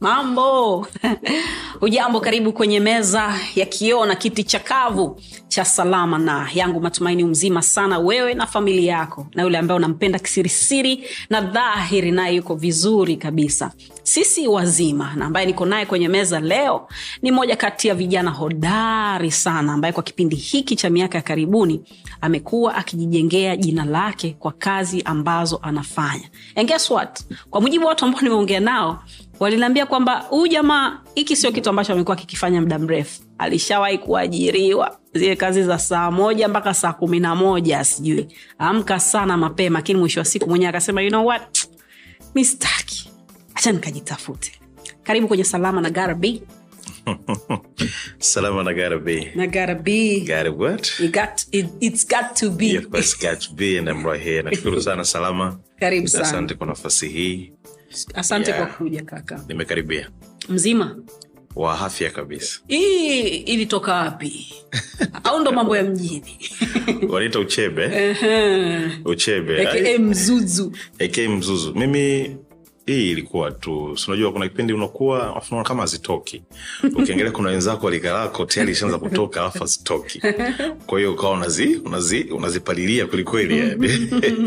[0.00, 0.86] Mambo
[1.80, 6.80] hujambo, karibu kwenye meza ya kioo na kiti chakavu cha Salama na yangu.
[6.80, 12.36] Matumaini mzima sana wewe na familia yako, na yule ambaye unampenda kisirisiri na dhahiri, naye
[12.36, 13.72] yuko vizuri kabisa.
[14.02, 16.88] Sisi wazima, na ambaye niko naye kwenye meza leo
[17.22, 21.80] ni moja kati ya vijana hodari sana, ambaye kwa kipindi hiki cha miaka ya karibuni
[22.20, 26.30] amekuwa akijijengea jina lake kwa kazi ambazo anafanya.
[26.56, 27.20] And guess what?
[27.50, 29.02] Kwa mujibu wa watu ambao nimeongea nao
[29.40, 33.22] waliniambia kwamba huyu jamaa hiki sio kitu ambacho amekuwa kikifanya muda mrefu.
[33.38, 39.36] Alishawahi kuajiriwa zile kazi za saa moja mpaka saa kumi na moja sijui amka sana
[39.36, 41.68] mapema, lakini mwisho wa siku mwenyewe akasema you know what,
[42.34, 43.10] mi sitaki,
[43.54, 44.52] acha nikajitafute.
[45.02, 46.14] Karibu kwenye Salama na Gara
[48.18, 49.32] Salama na gotta.
[49.34, 50.24] Na Gara B.
[50.56, 51.00] What?
[51.00, 52.66] You got, it, it's got to be.
[52.66, 54.42] Yeah, of course, got to be and I'm right here.
[54.42, 55.58] Nashukuru sana Salama.
[55.80, 56.24] Karibu sana.
[56.24, 57.52] Asante kwa nafasi hii.
[58.14, 58.66] Asante Yeah.
[58.66, 59.44] kwa kuja kaka.
[59.48, 60.10] Nimekaribia.
[60.48, 60.96] Mzima
[61.56, 62.60] Wa afya kabisa.
[62.68, 64.54] hii ilitoka wapi?
[65.24, 66.38] au ndo mambo ya mjini?
[67.12, 68.16] Wanaita uchebe.
[69.04, 69.98] Uchebe.
[69.98, 71.74] mzuzu eke mzuzu.
[71.74, 72.36] Mimi
[72.86, 73.96] hii ilikuwa tu.
[74.04, 76.42] Sinajua kuna kipindi unakuwa unaona kama hazitoki.
[76.96, 80.22] Ukiangalia kuna wenzako walikalako tayari ishaanza kutoka alafu hazitoki.
[80.86, 83.88] Kwa hiyo ukawa unazi, unazi, unazipalilia kwelikweli yani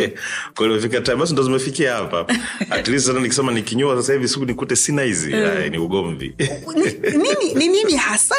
[0.56, 2.26] kwa hiyo imefika time basi ndo zimefikia hapa.
[2.70, 5.34] At least hata nikisema nikinyoa sasa hivi siku nikute sina hizi.
[5.34, 6.36] Ay, ni ugomvi.
[6.76, 8.36] Ni- nini, ni nini hasa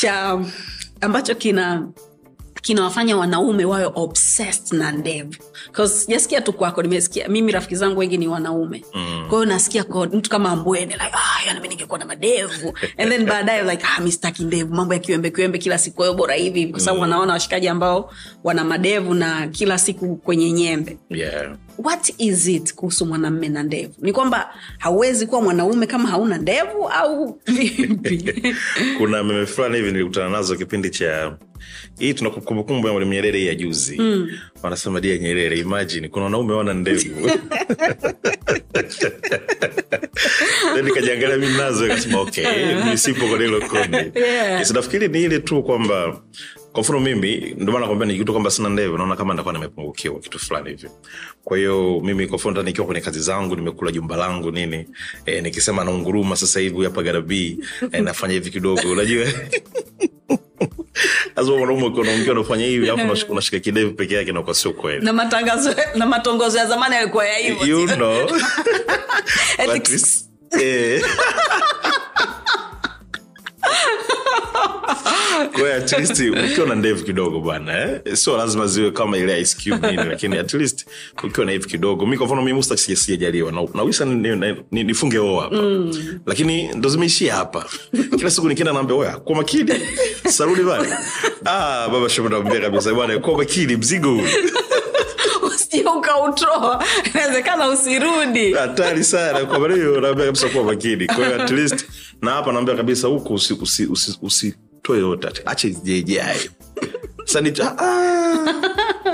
[0.00, 0.40] cha
[1.00, 1.88] ambacho kina
[2.62, 5.34] kinawafanya wanaume wawe obsessed na ndevu.
[5.88, 8.84] Sijasikia tu kwako nimesikia mimi rafiki zangu wengi ni wanaume.
[8.94, 9.26] Mm.
[9.28, 12.72] kwahiyo nasikia kwa mtu kama ambwene like ah, yani mi ningekuwa na madevu.
[12.98, 16.34] And then baadaye like ah, mistaki ndevu mambo ya kiwembe kiwembe kila siku ayo bora
[16.34, 18.12] hivi hivi, kwa sababu wanaona washikaji ambao
[18.44, 20.98] wana madevu na kila siku kwenye nyembe.
[21.10, 21.56] Yeah.
[21.78, 23.92] What is it kuhusu mwanamme na ndevu?
[23.98, 28.34] Ni kwamba hauwezi kuwa mwanaume kama hauna ndevu au vipi?
[28.98, 31.36] Kuna meme fulani hivi nilikutana nazo kipindi cha
[31.98, 33.98] hii tuna kumbukumbu ya mwalimu nyerere hii ya juzi.
[33.98, 34.28] Mm.
[34.62, 37.30] wanasema dia nyerere imagine kuna wanaume wana ndevu.
[40.84, 42.46] Nikajiangalia mi nazo kasema okay
[42.90, 44.70] mi sipo kwenye hilo kundi Yeah.
[44.70, 46.22] Nafikiri ni ile tu kwamba
[46.72, 50.38] kwa mfano mimi ndio maana nakwambia nikikuta kwamba sina ndevu naona kama nitakuwa nimepungukiwa kitu
[50.38, 50.88] fulani hivi.
[51.44, 54.86] Kwa hiyo mimi kwa mfano nikiwa kwenye kazi zangu nimekula jumba langu nini
[55.26, 57.58] e, nikisema naunguruma sasa hivi hapa garabii
[57.92, 59.26] e, nafanya hivi kidogo unajua?
[61.36, 65.04] Lazima mwanaume unaongea unafanya hivi alafu unashika kidevu peke yake nakuwa sio kweli.
[65.04, 68.28] Na matangazo na matongozo ya zamani yalikuwa ya hivyo you know
[75.76, 78.00] At least, ukiwa na ndevu kidogo bwana eh?
[78.16, 80.86] sio lazima ziwe kama ile ice cube nini lakini at least
[81.24, 82.06] ukiwa na hivi kidogo.
[82.06, 83.52] Mi kwa mfano mi musta sijajaliwa.
[83.74, 85.56] Nawisa na ni- ni- ni- nifunge oo hapa.
[85.56, 86.20] Mm.
[86.26, 87.66] lakini ndo zimeishia hapa.
[88.18, 89.72] Kila siku nikienda naambia oya kwa makini.
[90.36, 90.98] Sarudi bana
[91.44, 94.22] ah, baba shomo naambia kabisa bwana kwa makini mzigo huu.
[95.98, 96.84] Ukautoa
[97.14, 98.52] inawezekana usirudi.
[98.52, 99.44] Hatari sana.
[99.46, 101.06] Kwa maana hiyo naambia kabisa kuwa makini.
[101.06, 101.84] Kwa hiyo at least
[102.22, 106.36] na hapa naambia kabisa huku usi, usi, usi, usitoe yote ati- acha ijejae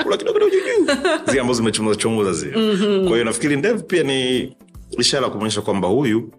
[0.02, 0.52] kula kidogo kidogo
[1.26, 2.52] zile ambazo zimechomoza chomoza zile.
[3.02, 4.52] Kwa hiyo nafikiri ndevu pia ni
[4.98, 6.32] ishara ya kuonyesha kwamba huyu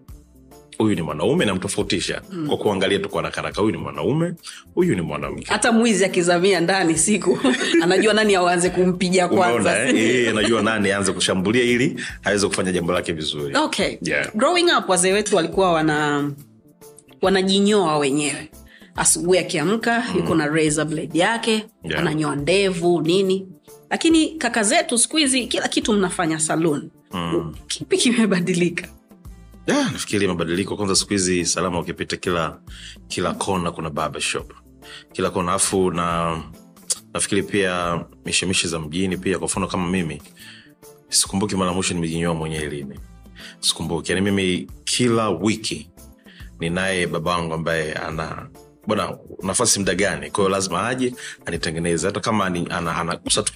[0.78, 4.32] huyu ni mwanaume namtofautisha kwa kuangalia tu kwa rakaraka huyu ni mwanaume
[4.74, 5.44] huyu ni mwanamke.
[5.48, 7.38] Hata mwizi akizamia ndani siku
[7.82, 10.28] anajua nani auanze kumpiga umeona kwanza eh?
[10.30, 13.56] Anajua nani aanze kushambulia ili aweze kufanya jambo lake vizuri.
[13.56, 13.96] Okay.
[14.02, 14.34] Yeah.
[14.34, 16.30] growing up wazee wetu walikuwa wana
[17.22, 18.50] wanajinyoa wenyewe
[19.00, 20.16] asubuhi akiamka mm.
[20.16, 22.00] yuko na razor blade yake Yeah.
[22.00, 23.48] ananyoa ndevu nini.
[23.90, 27.54] Lakini kaka zetu siku hizi kila kitu mnafanya saloon Mm.
[27.66, 28.88] kipi kimebadilika?
[29.66, 30.76] Yeah, nafikiri mabadiliko.
[30.76, 32.58] Kwanza siku hizi salama ukipita kila
[33.08, 34.52] kila kona kuna barbershop
[35.12, 36.38] kila kona afu na
[37.14, 39.38] nafikiri pia mishemishe za mjini pia.
[39.38, 40.22] Kwa mfano kama mimi
[41.08, 43.00] sikumbuki mara mwisho nimejinyoa mwenyewe lini
[43.60, 44.12] sikumbuki.
[44.12, 45.90] Yani mimi kila wiki
[46.60, 48.48] ninaye babangu ambaye ana
[48.86, 50.30] bwana nafasi mda gani?
[50.30, 51.14] Kwahiyo lazima aje
[51.46, 52.06] anitengeneze.
[52.06, 53.52] Hata kama ni- ana- anagusa tu.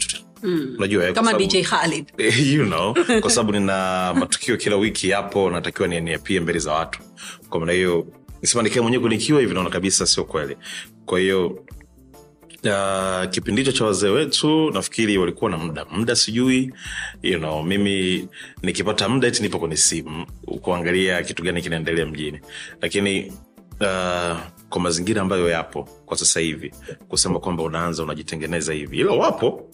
[0.91, 2.07] Eh, kama dj Khalid.
[2.55, 6.99] you know kwa sababu nina matukio kila wiki yapo natakiwa niapie mbele za watu.
[7.49, 8.07] Kwa maana hiyo
[8.43, 10.57] nisema nikae mwenyewe kunikiwa hivi naona kabisa sio kweli.
[11.07, 11.65] Kwa hiyo
[12.67, 15.85] Uh, kipindi hicho cha wazee wetu nafikiri walikuwa na muda.
[15.85, 16.73] Muda sijui
[17.23, 18.29] you know, mimi
[18.63, 20.27] nikipata muda eti nipo kwenye simu
[20.63, 22.41] kuangalia kitu gani kinaendelea mjini.
[22.83, 23.33] Lakini
[23.85, 24.39] uh,
[24.69, 26.73] kwa mazingira ambayo yapo kwa sasa hivi
[27.09, 28.99] kusema kwamba unaanza unajitengeneza hivi.
[28.99, 29.71] Ila wapo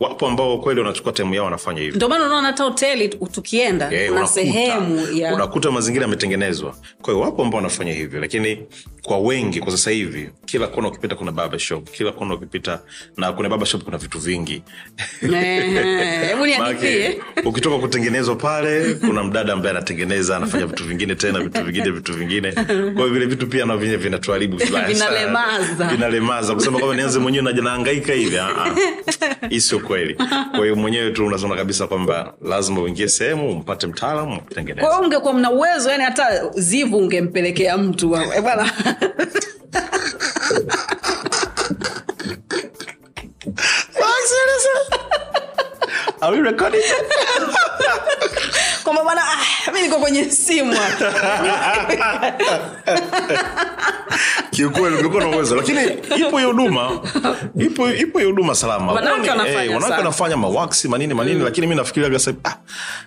[0.00, 1.96] wapo ambao kweli wanachukua temu yao wanafanya hivyo.
[1.96, 6.76] Ndio maana unaona hata hoteli tukienda yeah, kuna sehemu ya unakuta mazingira yametengenezwa.
[7.02, 8.58] Kwa hiyo wapo ambao wanafanya hivyo lakini
[9.02, 12.80] kwa wengi kwa sasa hivi kila kona ukipita kuna baba shop kila kona ukipita
[13.16, 14.62] na kuna baba shop kuna vitu vingi.
[15.20, 17.20] Hebu niandikie.
[17.44, 22.52] Ukitoka kutengenezwa pale kuna mdada ambaye anatengeneza anafanya vitu vingine tena vitu vingine vitu vingine.
[22.52, 24.56] Kwa hiyo vile vitu pia na vyenye vinatuharibu.
[24.56, 25.88] Vinalemaza.
[25.88, 26.54] vinalemaza.
[26.54, 28.74] Kusema kwamba nianze mwenyewe naja hivi ah, ah.
[29.48, 30.14] hii sio kweli.
[30.50, 34.86] Kwa hiyo mwenyewe tu unasema kabisa kwamba lazima uingie sehemu umpate mtaalamu kutengeneza.
[34.86, 38.70] Kwa hiyo ungekuwa mna uwezo yani hata zivu ungempelekea mtu Eh, bwana.
[46.20, 46.80] Are we recording?
[48.84, 50.76] Kwamba bwana ah, mi niko kwenye simu
[54.50, 55.56] kiukweli ungekuwa na uwezo.
[55.56, 55.80] Lakini
[56.26, 57.00] ipo hiyo huduma.
[57.58, 58.92] Ipo ipo hiyo huduma salama.
[58.92, 62.56] Wanawake wanafanya eh, wanafanya mawaksi manini manini lakini mi nafikiria gasa ah,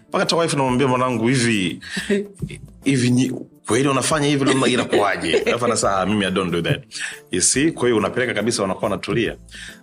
[0.09, 1.79] mpaka tawaifu namwambia mwanangu hivi
[2.83, 3.09] hivi
[3.67, 5.43] kweli unafanya hivi ndio inakuaje
[5.89, 6.81] "Ah, mimi i don't do that.
[7.31, 9.35] You see kwa hiyo unapeleka kabisa wanakuwa wanatulia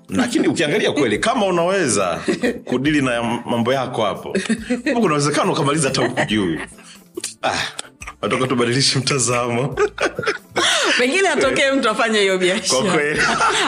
[0.09, 2.21] lakini ukiangalia kweli kama unaweza
[2.65, 4.37] kudili na mambo yako hapo
[4.85, 6.27] kuna uwezekano ukamaliza hata ukujui
[6.57, 6.61] juu
[7.43, 7.59] ah,
[8.23, 9.77] watoka tubadilishe mtazamo
[10.99, 12.93] pengine atokee mtu afanye hiyo biashara.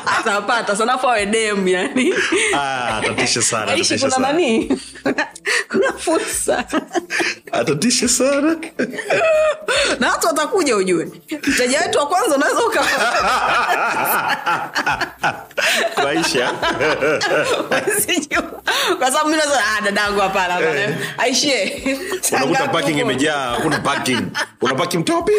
[0.19, 2.15] atapata sanafu awe dem yani.
[2.55, 4.29] Ah, sana aishi kuna sana.
[5.71, 6.65] kuna fursa.
[7.53, 8.57] Atatishe sana.
[10.01, 11.09] Na watu watakuja ujue.
[11.47, 12.85] Mteja wetu wa kwanza unaweza uka
[15.95, 16.53] kwaisha
[18.99, 20.81] kwa sababu mi naweza ah, dadangu hapana hapana.
[20.81, 20.97] Eh.
[21.19, 21.83] aishie.
[22.33, 24.21] Unakuta parking imejaa hakuna parking.
[24.61, 25.33] Unapaki mtopi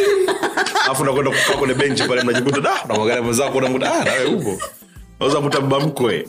[0.86, 4.62] alafu unakwenda kukaa kwenye benchi pale mnajikuta da unamwangalia mwenzako unamkuta ah nawe upo.
[5.20, 6.26] Naweza kuta baba mkwe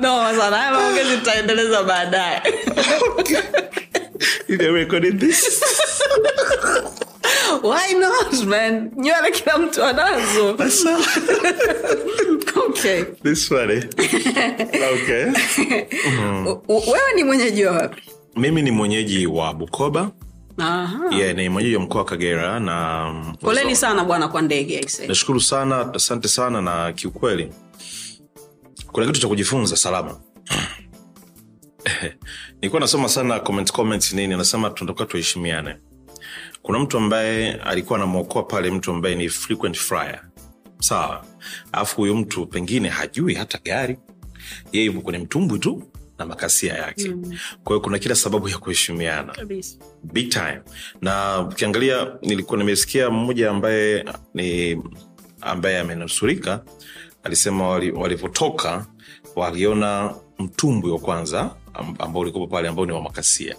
[0.00, 2.42] no sana haya maongezi tutaendeleza baadaye.
[7.62, 8.90] Why not man?
[8.96, 10.56] Nywele kila mtu anazo.
[12.68, 13.04] Okay.
[13.22, 13.82] This funny
[14.92, 15.24] okay.
[16.46, 18.02] U- u- wewe ni mwenyeji wa wapi
[18.36, 20.10] mimi ni mwenyeji wa bukoba.
[21.10, 25.94] Yeah, ni mwenyeji wa mkoa wa kagera na poleni sana bwana kwa ndege nashukuru sana
[25.94, 27.52] asante sana na kiukweli
[28.92, 30.20] kuna kitu cha kujifunza salama.
[32.60, 35.76] Nilikuwa nasoma sana comment, comment nini anasema tunatakiwa tuheshimiane.
[36.62, 40.20] Kuna mtu ambaye alikuwa anamwokoa pale mtu ambaye ni frequent flyer.
[40.80, 41.24] Sawa.
[41.72, 43.98] Alafu huyu mtu pengine hajui hata gari.
[44.72, 45.82] Yeye yupo kwenye mtumbwi tu
[46.18, 47.08] na makasia yake.
[47.08, 47.22] Mm.
[47.64, 49.32] kwa hiyo kuna kila sababu ya kuheshimiana.
[50.04, 50.60] Big time.
[51.00, 54.04] Na ukiangalia nilikuwa nimesikia mmoja ambaye
[54.34, 54.82] ni
[55.40, 56.62] ambaye amenusurika
[57.22, 58.86] alisema wali- walivyotoka
[59.36, 63.56] waliona mtumbwi wa kwanza am- ambao ulikuwa pale ambao ni wa makasia.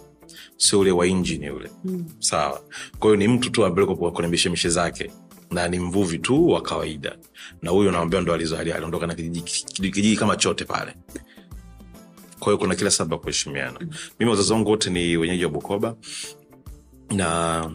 [0.57, 1.69] Sio ule wa injini ule.
[1.83, 2.05] Mm.
[2.19, 2.61] sawa.
[2.99, 5.11] Kwa hiyo ni mtu tu ambaye kwenye mishemishe zake
[5.51, 7.17] na ni mvuvi tu wa kawaida.
[7.61, 8.33] Na huyo naambia ndo
[8.75, 10.93] aliondoka na kijiji kama chote pale
[12.39, 13.79] kwa hiyo kuna kila sababu ya kuheshimiana
[14.19, 15.95] mimi wazazi wangu wote ni wenyeji wa bukoba
[17.11, 17.71] na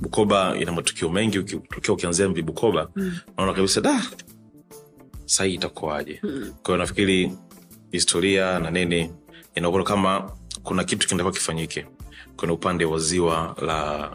[0.00, 3.18] bukoba ina matukio mengi uki- tukiwa ukianzia mvi bukoba mm.
[3.36, 4.02] naona kabisa da
[5.24, 6.52] sahii itakuwaje mm.
[6.62, 7.32] kwa hiyo nafikiri
[7.92, 9.10] historia na nini
[9.54, 11.86] inakuwa kama kuna kitu kinatakiwa kifanyike
[12.36, 14.10] kwenye upande wa ziwa la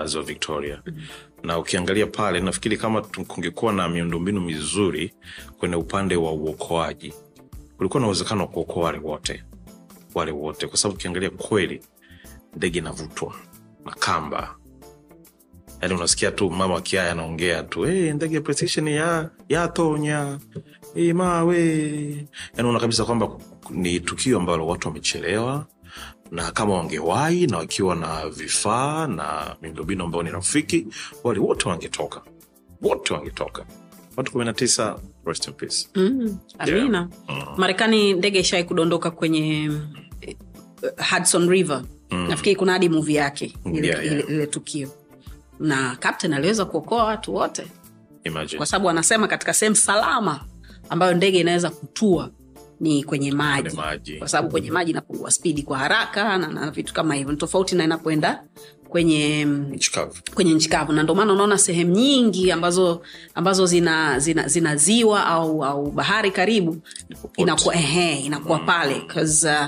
[0.00, 1.02] uh, ziwa victoria mm.
[1.42, 5.14] na ukiangalia pale nafikiri kama kungekuwa na miundombinu mizuri
[5.58, 7.14] kwenye upande wa uokoaji
[7.84, 9.42] kulikuwa na uwezekano wa kuokoa wale wote.
[10.14, 10.66] Wale wote.
[10.66, 11.80] Kwa sababu ukiangalia kweli
[12.56, 13.34] ndege inavutwa
[13.84, 14.56] na kamba.
[15.82, 20.38] Yaani unasikia tu mama wakiaya anaongea tu hey, ndege precision ya yatonya
[20.94, 21.60] hey, mawe.
[22.56, 23.28] Yaani una kabisa kwamba
[23.70, 25.66] ni tukio ambalo watu wamechelewa
[26.30, 30.86] na kama wangewahi na wakiwa na vifaa na miundombinu ambayo ni rafiki
[31.24, 32.22] wale wote wangetoka.
[32.82, 33.64] Wote wangetoka
[34.16, 35.88] watu kumi na tisa rest in peace.
[35.94, 37.08] Mm, amina.
[37.56, 39.70] Marekani ndege ishawai kudondoka kwenye
[40.20, 40.36] eh,
[41.10, 41.82] hudson river.
[42.10, 44.18] Nafikiri kuna hadi muvi yake ile, Yeah, yeah.
[44.18, 44.88] ile, ile tukio.
[45.60, 47.66] Na captain aliweza kuokoa watu wote.
[48.24, 48.56] Imagine.
[48.58, 50.44] Kwa sababu anasema katika sehemu salama
[50.88, 52.30] ambayo ndege inaweza kutua
[52.80, 53.76] ni kwenye maji.
[53.76, 54.16] Maji.
[54.18, 57.32] kwa sababu kwenye maji inapungua spidi kwa haraka na, na vitu kama hivyo.
[57.32, 58.44] Ni tofauti na inapoenda
[59.04, 60.10] kwenye nchikavu.
[60.22, 60.92] nchi kwenye nchi kavu.
[60.92, 63.02] Na ndio maana unaona sehemu nyingi ambazo
[63.34, 66.76] ambazo zina, zina, zina ziwa au, au bahari karibu
[67.36, 69.66] inakuwa, ehe, inakuwa pale uh,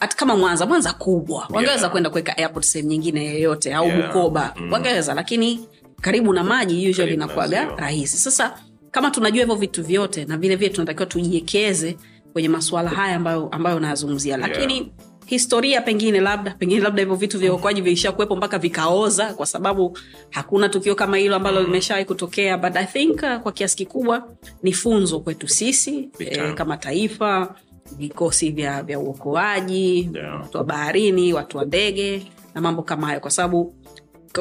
[0.00, 1.90] hata kama mwanza mwanza kubwa wangeweza Yeah.
[1.90, 4.06] kwenda kuweka airport sehemu nyingine yoyote au Yeah.
[4.06, 5.60] bukoba wangeweza lakini
[6.00, 8.16] karibu na maji usually inakuwaga rahisi.
[8.16, 8.58] Sasa
[8.90, 11.96] kama tunajua hivyo vitu vyote na vile vile tunatakiwa tujiekeze
[12.32, 14.92] kwenye masuala haya ambayo ambayo unayazungumzia lakini
[15.28, 19.98] historia pengine labda pengine labda hivyo vitu vya uokoaji vilisha kuwepo mpaka vikaoza kwa sababu
[20.30, 24.28] hakuna tukio kama hilo ambalo limeshawai kutokea but i think uh, kwa kiasi kikubwa
[24.62, 27.54] ni funzo kwetu sisi eh, kama taifa
[27.96, 30.40] vikosi vya, vya uokoaji Yeah.
[30.42, 33.74] watu wa baharini watu wa ndege na mambo kama hayo kwa sababu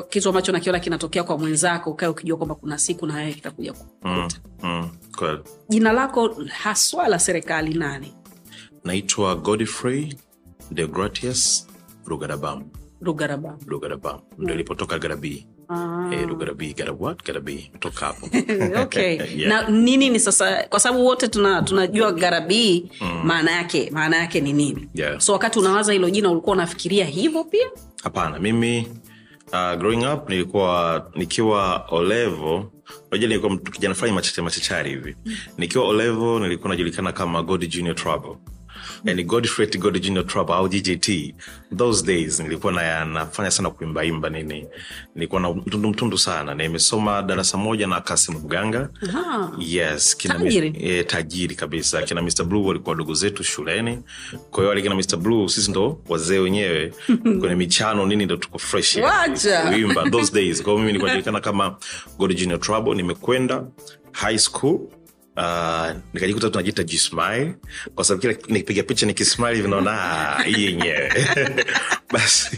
[0.10, 4.38] kitu ambacho nakiona kinatokea kwa mwenzako ukae ukijua kwamba kuna siku na wewe kitakuja kukuta
[4.64, 4.90] mm.
[5.22, 5.40] Mm.
[5.70, 8.14] jina lako haswa la serikali nani
[8.84, 10.14] naitwa godfrey
[10.72, 11.68] degratius
[12.06, 12.64] rugadabam
[13.02, 16.10] rugaraba rugadabam ndo ilipotoka garabii Ah.
[16.14, 16.28] Eh?
[17.26, 18.30] Garabii, imetoka hapo.
[18.84, 19.18] Okay.
[19.38, 19.50] Yeah.
[19.50, 20.64] na nini ni sasa?
[20.70, 22.92] Kwa sababu wote tuna, tunajua garabii
[23.24, 24.90] maana yake maana yake ni nini?
[24.94, 25.20] Yeah.
[25.20, 27.68] so wakati unawaza hilo jina ulikuwa unafikiria hivyo pia?
[28.04, 28.40] Hapana.
[28.40, 28.88] Mimi
[29.54, 32.72] uh, growing up nilikuwa nikiwa olevo
[33.12, 35.16] unajua nilikuwa kijana fulani machache machachari hivi.
[35.58, 38.36] Nikiwa olevo nilikuwa najulikana kama god junior trouble
[39.04, 41.36] yani godfrey god junior Trap au GJT.
[41.78, 44.68] those days nilikuwa na, nafanya sana kuimbaimba nini.
[45.16, 46.56] Nilikuwa na mtundu mtundu sana.
[46.56, 48.90] Na nimesoma darasa moja na kasim mganga.
[49.10, 49.52] Aha.
[49.60, 50.74] yes kina Tajiri.
[50.80, 52.02] e, tajiri kabisa.
[52.02, 54.00] Kina mr blue walikuwa wadogo zetu shuleni.
[54.52, 56.94] Kwa hiyo alikina mr blue sisi ndo wazee wenyewe.
[57.40, 59.00] Kwenye michano nini ndo tuko fresh
[59.70, 60.64] kuimba those days.
[60.64, 61.76] Kwa hiyo mimi nilikuwa najulikana kama
[62.18, 63.64] god junior trouble nimekwenda
[64.12, 64.80] high school
[65.38, 67.54] Uh, nikajikuta tunajiita jismai
[67.96, 71.12] kwa sababu kila nikipiga picha nikismile vinaona "Ah, hii yenyewe.
[72.14, 72.58] Basi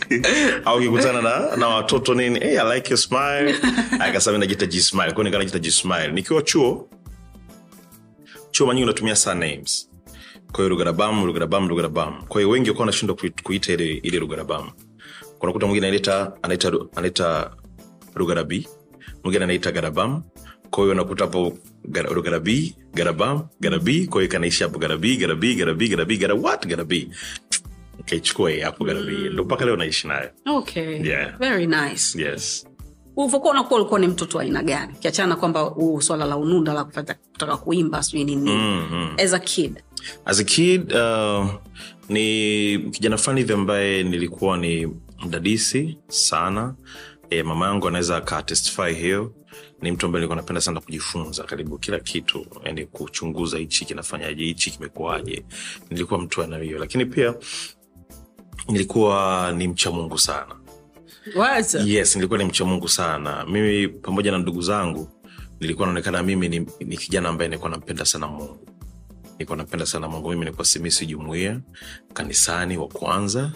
[0.65, 3.55] au kikutana na, na watoto nini hey, I like your smile.
[4.00, 6.89] Akasema najiita jismile kwao nikaa najiita jismile nikiwa chuo
[8.51, 9.89] chuo manyingi unatumia surnames.
[10.51, 14.71] Kwa hiyo rugarabam rugarabam rugarabam kwa hiyo wengi wakuwa wanashindwa kuita ile ile rugarabam
[15.39, 17.51] kunakuta mwingine anaita anaita anaita
[18.15, 18.67] rugarabi
[19.24, 20.24] mwingine anaita garabam
[20.70, 21.58] kwa hiyo unakuta hapo
[21.90, 26.68] gara- rugarabi garabam garabi kwa hiyo kanaisha hapo garabi garabi garabi garabi gara what?
[26.68, 27.10] Garabi
[28.06, 30.30] kaichukua hii hapo garabi ndo mpaka leo naishi nayo.
[30.46, 31.08] Okay.
[31.08, 31.38] Yeah.
[31.40, 32.22] very nice.
[32.22, 32.66] Yes.
[33.16, 34.94] Ulivyokuwa unakuwa ulikuwa ni mtoto wa aina gani?
[35.00, 38.52] Kiachana kwamba uh, swala la ununda la kutaka kuimba sijui nini.
[38.52, 39.16] Mm-hmm.
[39.26, 39.84] as a kid.
[40.26, 41.48] As a kid uh,
[42.10, 44.88] ni kijana fulani hivi ambaye nilikuwa ni
[45.26, 46.76] mdadisi sana.
[47.30, 49.34] E, mama yangu anaweza akatestify hiyo
[49.81, 54.71] ni mtu ambaye nilikuwa napenda sana kujifunza karibu kila kitu yani kuchunguza hichi kinafanyaje hichi
[54.71, 55.45] kimekuaje.
[55.89, 57.33] nilikuwa mtu ana hiyo lakini pia
[58.67, 60.55] nilikuwa ni mcha mungu sana.
[61.36, 61.74] What?
[61.86, 63.45] yes nilikuwa ni mcha mungu sana.
[63.45, 65.09] Mimi pamoja na ndugu zangu
[65.59, 68.67] nilikuwa naonekana mimi ni, ni kijana ambaye nilikuwa nampenda sana mungu.
[69.33, 70.29] Nilikuwa napenda sana mungu.
[70.29, 71.59] Mimi nilikuwa simisi jumuia
[72.13, 73.51] kanisani wa kwanza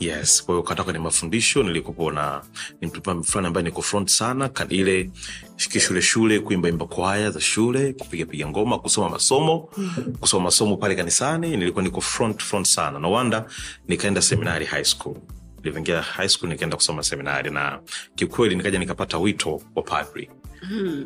[0.00, 2.42] yes kwa hiyo kata kwenye mafundisho nilikopo na
[2.80, 5.10] ni mtu fulani ambaye niko front sana ile
[5.56, 9.58] shule shule kuimbaimba kwaya za shule kupigapiga ngoma kusoma masomo
[10.20, 12.98] kusoma masomo pale kanisani nilikuwa niko front front sana.
[12.98, 13.44] No wanda
[13.88, 15.16] nikaenda seminari high school.
[15.58, 17.80] Nilivyoingia high school nikaenda kusoma seminari na
[18.14, 20.30] kiukweli nikaja nikapata wito wa padri.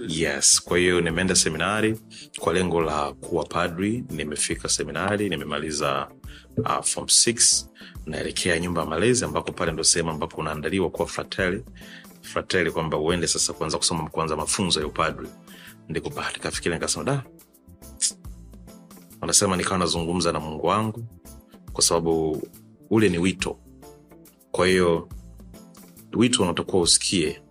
[0.09, 1.99] Yes kwa hiyo nimeenda seminari
[2.39, 4.05] kwa lengo la kuwa padri.
[4.11, 6.09] Nimefika seminari nimemaliza
[6.57, 7.67] uh, form 6
[8.07, 11.65] naelekea nyumba ya malezi ambako pale ndo sehemu ambako unaandaliwa kuwa frateli
[12.23, 15.29] frateli kwamba uende sasa kuanza kusoma kuanza mafunzo ya upadri.
[15.89, 17.23] Ndiko bahati kafikiri nikasema da.
[19.21, 21.05] Wanasema nikawa nazungumza na mungu wangu
[21.73, 22.43] kwa sababu
[22.91, 23.59] ule ni wito.
[24.51, 25.09] Kwa hiyo
[26.17, 27.43] wito unatakuwa usikie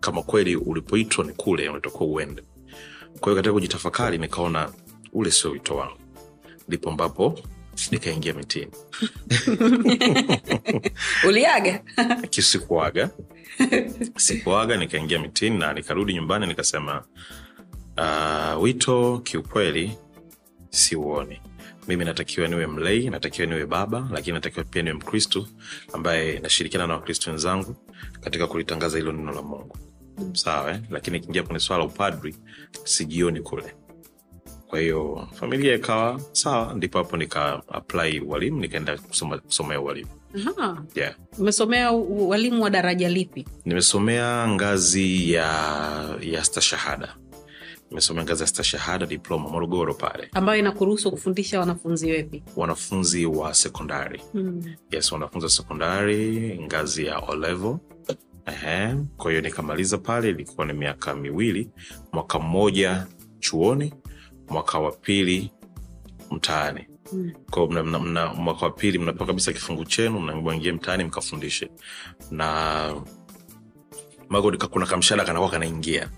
[0.00, 2.42] kama kweli ulipoitwa ni kule unatakuwa uende.
[3.20, 4.72] Kwa hiyo katika kujitafakari nikaona
[5.12, 5.98] ule sio wito wangu.
[6.68, 7.38] Ndipo ambapo
[7.90, 8.70] nikaingia mitini.
[11.28, 11.82] Uliaga?
[12.30, 13.10] Kisikuaga
[14.16, 14.76] sikuaga.
[14.76, 17.04] Nikaingia mitini na nikarudi nyumbani nikasema
[17.98, 19.98] uh, wito kiukweli
[20.70, 21.40] siuoni.
[21.88, 25.48] Mimi natakiwa niwe mlei natakiwa niwe baba lakini natakiwa pia niwe mkristu
[25.92, 27.76] ambaye nashirikiana na wakristu wenzangu
[28.20, 29.76] katika kulitangaza hilo neno la mungu.
[30.32, 30.80] Sawa eh?
[30.90, 32.36] lakini ikiingia kwenye swala la upadri
[32.84, 33.74] sijioni kule
[34.76, 40.08] kwa hiyo familia ikawa sawa ndipo hapo nika apply ualimu nikaenda kusoma, kusomea ualimu
[40.94, 41.14] yeah.
[41.38, 43.46] umesomea ualimu wa daraja lipi?
[43.64, 45.48] Nimesomea ngazi ya
[46.20, 47.16] ya stashahada.
[47.90, 50.28] Nimesomea ngazi ya stashahada diploma morogoro pale.
[50.32, 52.42] Ambayo inakuruhusu kufundisha wanafunzi wepi?
[52.56, 54.22] Wanafunzi wa sekondari.
[54.90, 57.80] Yes wanafunzi wa sekondari ngazi ya olevo
[59.16, 61.70] kwa hiyo nikamaliza pale ilikuwa ni miaka miwili
[62.12, 63.06] mwaka mmoja
[63.38, 63.94] chuoni
[64.48, 65.50] mwaka wa pili
[66.30, 66.86] mtaani.
[67.12, 67.32] Mm.
[67.50, 71.70] kwao mna, mna, mna, mwaka wa pili mnapewa kabisa kifungu chenu mnaingia mtaani mkafundishe.
[72.30, 72.94] Na
[74.70, 76.10] kuna kamshada kanakuwa kanaingia.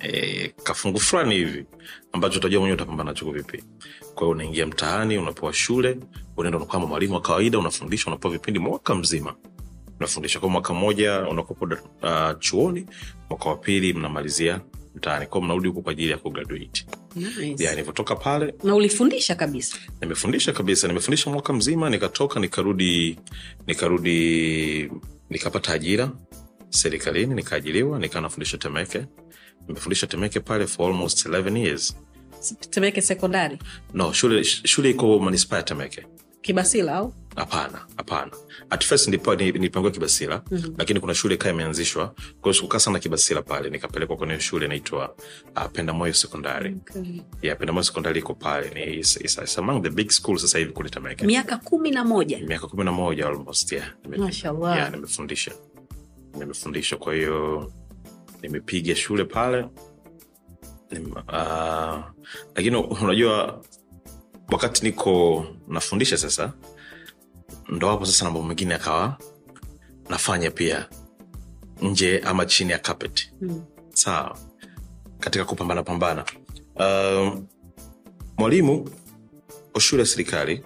[0.00, 1.66] E, kafungu fulani hivi
[2.12, 3.64] ambacho utajua mwenyewe utapambana nacho vipi.
[4.14, 5.98] Kwa hiyo unaingia mtaani unapewa shule
[6.36, 9.34] unaenda kama mwalimu wa kawaida unafundisha unapewa vipindi mwaka mzima.
[9.98, 10.40] Unafundisha.
[10.40, 12.86] Kwa mwaka mmoja unakopo uh, chuoni
[13.30, 14.60] mwaka wa pili mnamalizia
[14.94, 15.26] mtaani.
[15.26, 16.86] Kwao mnarudi huku kwa ajili ya kugraduate.
[17.16, 17.62] Nice.
[17.62, 19.76] yeah, nilivyotoka pale na ulifundisha kabisa?
[20.00, 20.88] Nimefundisha kabisa.
[20.88, 23.18] Nimefundisha mwaka mzima nikatoka nikarudi
[23.66, 24.90] nikarudi
[25.30, 26.10] nikapata ajira
[26.70, 29.04] serikalini nikaajiriwa nikaa nafundisha temeke.
[29.68, 31.96] Nimefundisha temeke pale for almost 11 years.
[32.70, 33.58] Temeke sekondari?
[33.94, 36.06] No shule shule iko manispaa ya temeke.
[36.42, 38.32] Kibasila au hapana hapana.
[38.70, 40.74] At first nilipa- nilipangiwa kibasila Mhm.
[40.78, 42.06] lakini kuna shule kaa imeanzishwa.
[42.08, 45.14] Kwa hiyo sikukaa sana kibasila pale nikapelekwa kwenye shule inaitwa
[45.56, 46.76] uh, pendamoyo sekondari.
[46.90, 47.20] Okay.
[47.42, 48.70] yeah, pendamoyo sekondari iko pale.
[48.74, 52.04] Ni is, is, is among the big school sasa hivi kule temeke miaka kumi na
[52.04, 52.38] moja.
[52.38, 53.86] Miaka kumi na moja almost yeah.
[54.18, 54.76] Mashallah.
[54.76, 55.52] yeah, nimefundisha.
[56.38, 56.96] Nimefundisha.
[56.96, 57.72] Kwa hiyo
[58.42, 59.66] nimepiga shule pale.
[60.90, 62.04] Nime, uh,
[62.54, 63.62] lakini unajua
[64.52, 66.52] wakati niko nafundisha sasa
[67.70, 69.18] ndo hapo sasa mambo mengine akawa
[70.08, 70.88] nafanya pia
[71.82, 73.62] nje ama chini ya carpet Mm.
[73.94, 74.38] sawa
[75.20, 76.24] katika kupambana pambana
[76.76, 77.46] um,
[78.38, 78.90] mwalimu
[79.74, 80.64] wa shule ya serikali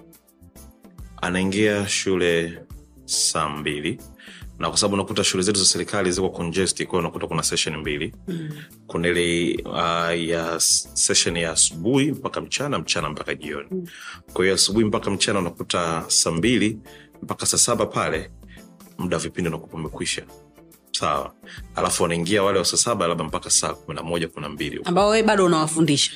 [1.21, 2.59] anaingia shule
[3.05, 4.01] saa mbili
[4.59, 8.13] na kwa sababu unakuta shule zetu za serikali ziko congest kwao unakuta kuna session mbili
[8.27, 8.49] Mm.
[8.87, 10.59] kuna ile uh, ya
[10.93, 13.87] session ya asubuhi mpaka mchana mchana mpaka jioni Mm.
[14.33, 16.79] kwa hiyo asubuhi mpaka mchana unakuta saa mbili
[17.25, 18.31] mpaka saa saba pale
[18.97, 20.25] muda wa vipindi unakupa umekwisha.
[20.91, 21.33] Sawa.
[21.75, 24.81] Alafu wanaingia wale wa saa saba labda mpaka saa kumi na moja kumi na mbili
[24.85, 26.11] ambao wee bado unawafundisha?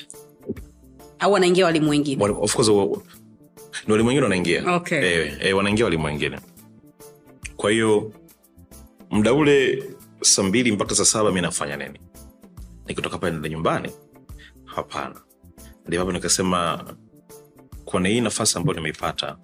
[1.18, 2.24] Au wanaingia walimu wengine?
[2.24, 4.74] Of course ni walimu wengine wanaingia.
[4.74, 4.98] Okay.
[5.04, 6.38] e, e, wanaingia walimu wengine.
[7.56, 8.12] Kwa hiyo
[9.10, 9.84] mda ule
[10.22, 12.00] saa mbili mpaka saa saba mi nafanya nini?
[12.86, 13.90] Nikitoka pale nenda nyumbani?
[14.64, 15.14] Hapana.
[15.86, 16.84] Ndipapo hapo nikasema
[17.84, 19.36] kwenye hii nafasi ambayo nimeipata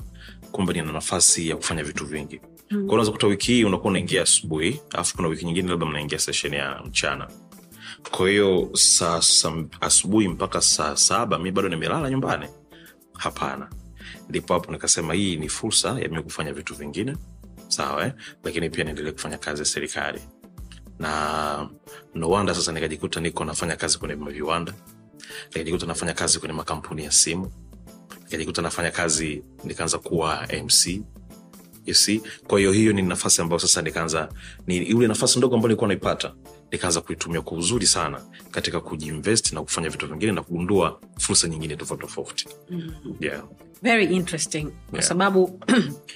[0.56, 2.40] kumbe nina nafasi ya kufanya vitu vingi.
[2.70, 2.84] Mm.
[2.88, 6.82] unaweza kuta wiki hii unakuwa unaingia asubuhi alafu kuna wiki nyingine labda mnaingia seshen ya
[6.84, 7.28] mchana.
[8.10, 9.20] Kwa hiyo saa
[9.80, 12.46] asubuhi mpaka saa saba mi bado nimelala nyumbani.
[13.18, 13.70] Hapana.
[14.28, 17.16] Ndipo hapo nikasema hii ni fursa ya mi kufanya vitu vingine
[17.68, 18.12] sawa eh?
[18.44, 20.20] lakini pia niendelee kufanya kazi ya serikali.
[20.98, 21.68] Na
[22.14, 24.74] nowanda sasa nikajikuta niko nafanya kazi kwenye viwanda
[25.48, 27.52] nikajikuta nafanya kazi kwenye makampuni ya simu
[28.26, 31.02] nikajikuta nafanya kazi nikaanza kuwa mc
[31.86, 32.22] you see?
[32.46, 34.28] Kwa hiyo hiyo ni nafasi ambayo sasa nikaanza
[34.66, 36.34] ni ile nafasi ndogo ambayo nilikuwa naipata
[36.72, 41.76] nikaanza kuitumia kwa uzuri sana katika kujiinvest na kufanya vitu vingine na kugundua fursa nyingine
[41.76, 42.48] tofauti tofauti.
[43.20, 43.44] Yeah.
[43.82, 44.66] very interesting.
[44.90, 45.60] Kwa sababu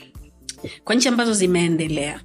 [0.85, 2.21] kwa nchi ambazo zimeendelea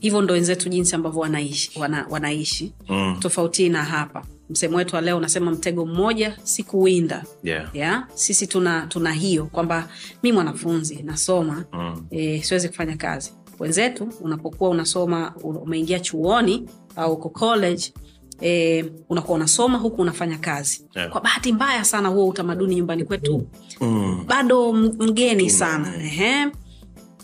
[0.00, 2.72] hivyo ndo wenzetu jinsi ambavyo wanaishi, wana, wanaishi.
[2.88, 7.70] Mm, tofauti na hapa msemo wetu wa leo unasema mtego mmoja si kuwinda yeah.
[7.76, 8.08] Yeah?
[8.14, 9.88] sisi tuna tuna hiyo kwamba
[10.22, 17.28] mi mwanafunzi nasoma Mm, e, siwezi kufanya kazi wenzetu unapokuwa unasoma umeingia chuoni au uko
[17.28, 17.92] college
[18.40, 21.10] e, unakuwa unasoma huku unafanya kazi Yeah.
[21.10, 23.46] kwa bahati mbaya sana huo utamaduni nyumbani kwetu
[23.80, 26.46] mm, bado mgeni sana Ehe.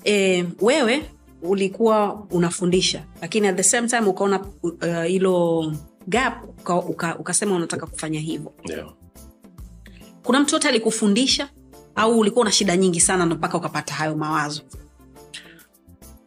[0.05, 1.03] E, wewe
[1.43, 5.73] ulikuwa unafundisha lakini at the same time ukaona uh, hilo
[6.09, 8.53] gap uka, uka, ukasema unataka kufanya hivyo.
[8.65, 8.93] Yeah.
[10.23, 11.49] kuna mtu yote alikufundisha
[11.95, 14.63] au ulikuwa una shida nyingi sana mpaka ukapata hayo mawazo?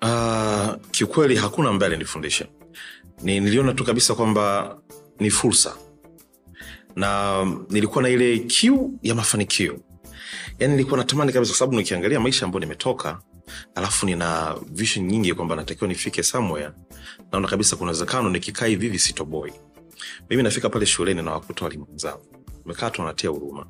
[0.02, 2.46] Uh, kiukweli hakuna ambaye alinifundisha.
[3.24, 4.78] Ni, niliona tu kabisa kwamba
[5.20, 5.76] ni fursa.
[6.96, 7.36] Na
[7.70, 9.80] nilikuwa na ile kiu ya mafanikio.
[10.60, 13.20] Yani nilikuwa natamani kabisa kwa sababu nikiangalia maisha ambayo nimetoka
[13.76, 16.72] alafu nina vision nyingi kwamba natakiwa nifike somewhere
[17.32, 19.54] naona kabisa kuna uwezekano nikikaa hivi hivi sitoboi
[20.30, 22.26] mimi nafika pale shuleni na wakuta walimu wenzangu.
[22.66, 23.66] Mekaa tu wanatia huruma.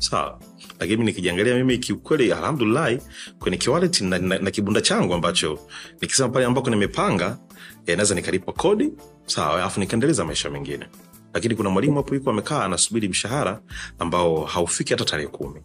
[0.00, 0.40] Sawa.
[0.80, 2.98] Lakini mi nikijiangalia mimi kiukweli alhamdulillahi
[3.38, 5.58] kwenye kiwalet na, na, na kibunda changu ambacho
[6.00, 7.38] nikisema pale ambako nimepanga
[7.86, 8.92] eh, naweza nikalipa kodi
[9.26, 10.86] sawa alafu nikaendeleza maisha mengine.
[11.34, 13.62] Lakini kuna mwalimu hapo yuko amekaa anasubiri mshahara
[13.98, 15.60] ambao haufiki hata tarehe kumi.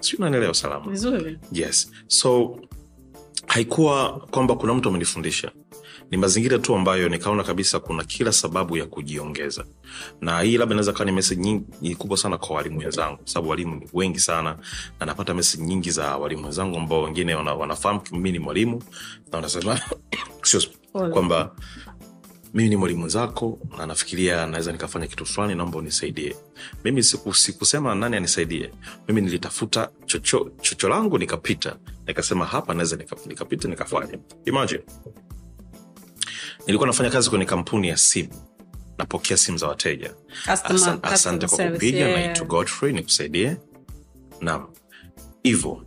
[0.00, 0.90] Si unanielewa salama.
[0.90, 1.38] Vizuri.
[1.52, 1.90] Yes.
[2.06, 2.60] So
[3.46, 5.52] haikuwa kwamba kuna mtu amenifundisha
[6.10, 9.64] ni mazingira tu ambayo nikaona kabisa kuna kila sababu ya kujiongeza.
[10.20, 13.48] Na hii labda inaweza kawa ni meseji nyingi kubwa sana kwa walimu wenzangu kwa sababu
[13.48, 14.56] walimu ni wengi sana
[15.00, 18.82] na napata meseji nyingi za walimu wenzangu ambao wengine wana, wanafahamu ni mwalimu
[19.32, 19.80] na wanasema
[21.12, 21.54] kwamba
[22.54, 26.36] mimi ni mwalimu zako na nafikiria naweza nikafanya kitu fulani naomba unisaidie.
[26.84, 28.72] Mimi siku, sikusema nani anisaidie.
[29.08, 34.18] Mimi nilitafuta chocho, chocho langu nikapita nikasema hapa naweza nikapita nikafanya.
[34.44, 34.82] Imagine
[36.66, 38.28] nilikuwa nafanya kazi kwenye kampuni ya simu.
[38.98, 40.14] Napokea simu za wateja.
[40.46, 42.46] Asan- asante kwa kupiga yeah.
[42.46, 43.56] godfrey nikusaidie.
[44.40, 44.66] Nam
[45.42, 45.82] hivo.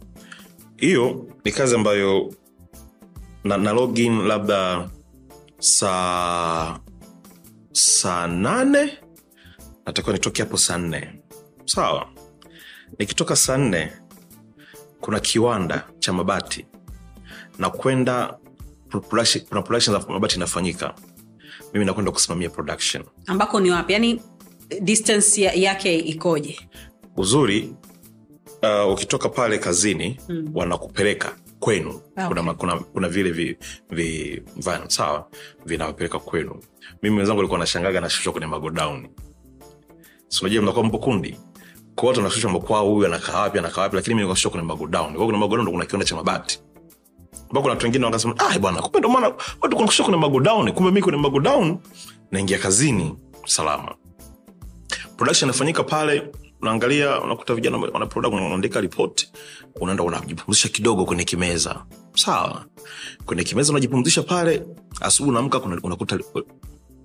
[0.78, 2.34] Hiyo ni kazi ambayo
[3.44, 4.90] na, na login labda
[5.60, 6.80] saa
[7.72, 8.98] saa nane.
[9.86, 11.22] Natakiwa nitoke hapo saa nne.
[11.66, 12.10] Sawa.
[13.00, 13.92] Nikitoka saa nne
[15.02, 16.66] kuna kiwanda cha mabati.
[17.58, 18.38] Na kwenda
[18.98, 20.94] production- kuna production za mabati inafanyika.
[21.74, 23.04] Mimi nakwenda kusimamia production.
[23.28, 23.94] Ambako ni wapi?
[23.94, 24.22] Yani
[24.82, 26.60] distance ya, yake ikoje?
[27.18, 27.74] Uzuri
[28.86, 30.52] uh, ukitoka pale kazini mm.
[30.54, 31.90] wanakupeleka kwenu.
[31.90, 32.26] Okay.
[32.28, 33.58] kuna, kuna, kuna vile vi,
[33.90, 35.30] vi van sawa?
[35.66, 36.56] Vinawapeleka kwenu.
[37.02, 39.10] Mimi wenzangu alikuwa nashangaga nashushwa kwenye magodauni
[40.28, 41.38] sinajua mnakuwa mpo kundi?
[41.96, 45.26] Kwa watu wanashushwa mkwao huyu anakaa wapi anakaa wapi lakini mi nikashushwa kwenye magodauni kwao
[45.26, 46.60] kuna magodauni ndo kuna kiwanda cha mabati
[47.50, 49.28] ambao kuna watu wengine wakasema ah bwana kumbe ndo maana
[49.62, 51.78] watu kunakusha kwenye magodown, kumbe mi kwenye magodown.
[52.32, 53.16] Naingia kazini
[53.46, 53.96] salama.
[55.18, 59.32] Production inafanyika pale unaangalia unakuta vijana wana unaandika ripoti
[59.82, 61.86] unaenda unajipumzisha kidogo kwenye kimeza.
[62.16, 62.66] Sawa.
[63.26, 64.66] Kwenye kimeza unajipumzisha pale
[65.02, 66.20] asubuhi unaamka unakuta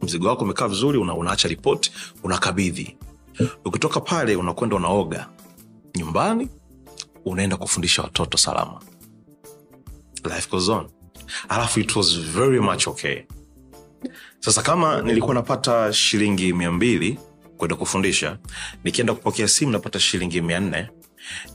[0.02, 2.96] mzigo wako umekaa vizuri una, unaacha ripoti unakabidhi.
[3.64, 5.28] Ukitoka pale unakwenda unaoga.
[5.96, 6.48] Nyumbani
[7.24, 8.80] unaenda kufundisha watoto salama
[10.24, 10.88] life goes on.
[11.48, 13.22] Alafu it was very much okay.
[14.40, 17.18] Sasa kama nilikuwa napata shilingi mia mbili
[17.56, 18.38] kwenda kufundisha
[18.84, 20.88] nikienda kupokea simu napata shilingi mia nne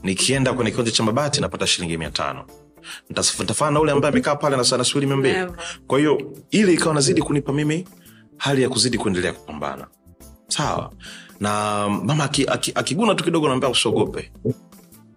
[0.02, 2.44] nikienda kwenye kiwanja cha mabati napata shilingi mia tano.
[3.10, 4.64] Nitaf- nitafana na ule ambaye amekaa pale na
[5.06, 5.46] mia mbili.
[5.86, 7.88] Kwa hiyo ili ikawa nazidi kunipa mimi
[8.36, 9.86] hali ya kuzidi kuendelea kupambana.
[10.48, 10.92] Sawa.
[11.40, 11.50] Na
[11.88, 14.32] mama akiguna aki, aki tu kidogo naambia usiogope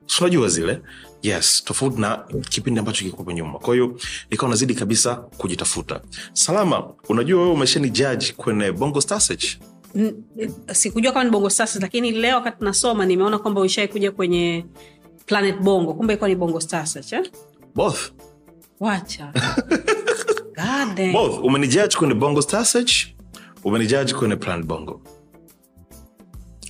[0.05, 0.81] Si unajua zile
[1.21, 2.17] yes tofauti na
[2.49, 3.59] kipindi ambacho kikopo nyuma.
[3.59, 3.99] Kwa hiyo
[4.31, 6.01] nikawa nazidi kabisa kujitafuta.
[6.33, 9.57] Salama unajua wewe umeshani jaji kwenye bongo Star Search?
[10.73, 14.65] Sikujua kama ni bongo stars lakini leo wakati nasoma nimeona kwamba uishai kuja kwenye
[15.25, 15.93] planet bongo.
[15.93, 17.31] Kumbe ikuwa ni bongo stars eh?
[17.75, 18.11] both.
[18.79, 19.33] Wacha.
[21.13, 21.39] Both.
[21.43, 23.05] Umenijaji kwenye bongo Star Search,
[23.63, 25.01] umenijaji kwenye planet bongo.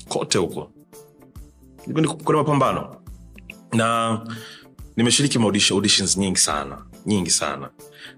[0.07, 0.71] Kote huko.
[2.23, 3.02] Kwenye mapambano
[3.73, 4.19] na
[4.95, 5.39] nimeshiriki
[5.71, 7.69] auditions nyingi sana nyingi sana.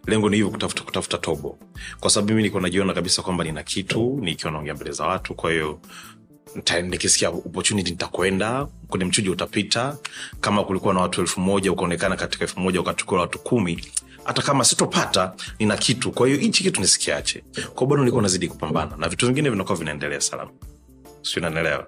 [0.08, 1.58] Lengo ni hivyo kutafuta kutafuta tobo.
[2.00, 5.52] Kwa sababu mimi niko najiona kabisa kwamba nina kitu nikiwa naongea mbele za watu kwa
[5.52, 5.80] hiyo
[6.84, 9.98] nikisikia opportunity nitakwenda kwenye mchuji utapita.
[10.41, 13.86] Kama kulikuwa na watu elfu moja ukaonekana katika elfu moja ukachukua watu kumi
[14.24, 16.12] hata kama sitopata nina kitu.
[16.12, 17.44] Kwa hiyo hichi kitu nisikiache.
[17.76, 18.98] Kwao bado nilikuwa nazidi kupambana.
[18.98, 20.52] Na vitu vingine vinakuwa vinaendelea salama
[21.22, 21.88] sinanelewa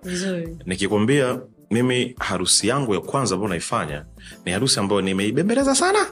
[0.66, 1.40] nikikwambia
[1.72, 4.06] mimi harusi yangu ya kwanza ambayo naifanya
[4.46, 6.06] ni harusi ambayo nimeibembeleza sana.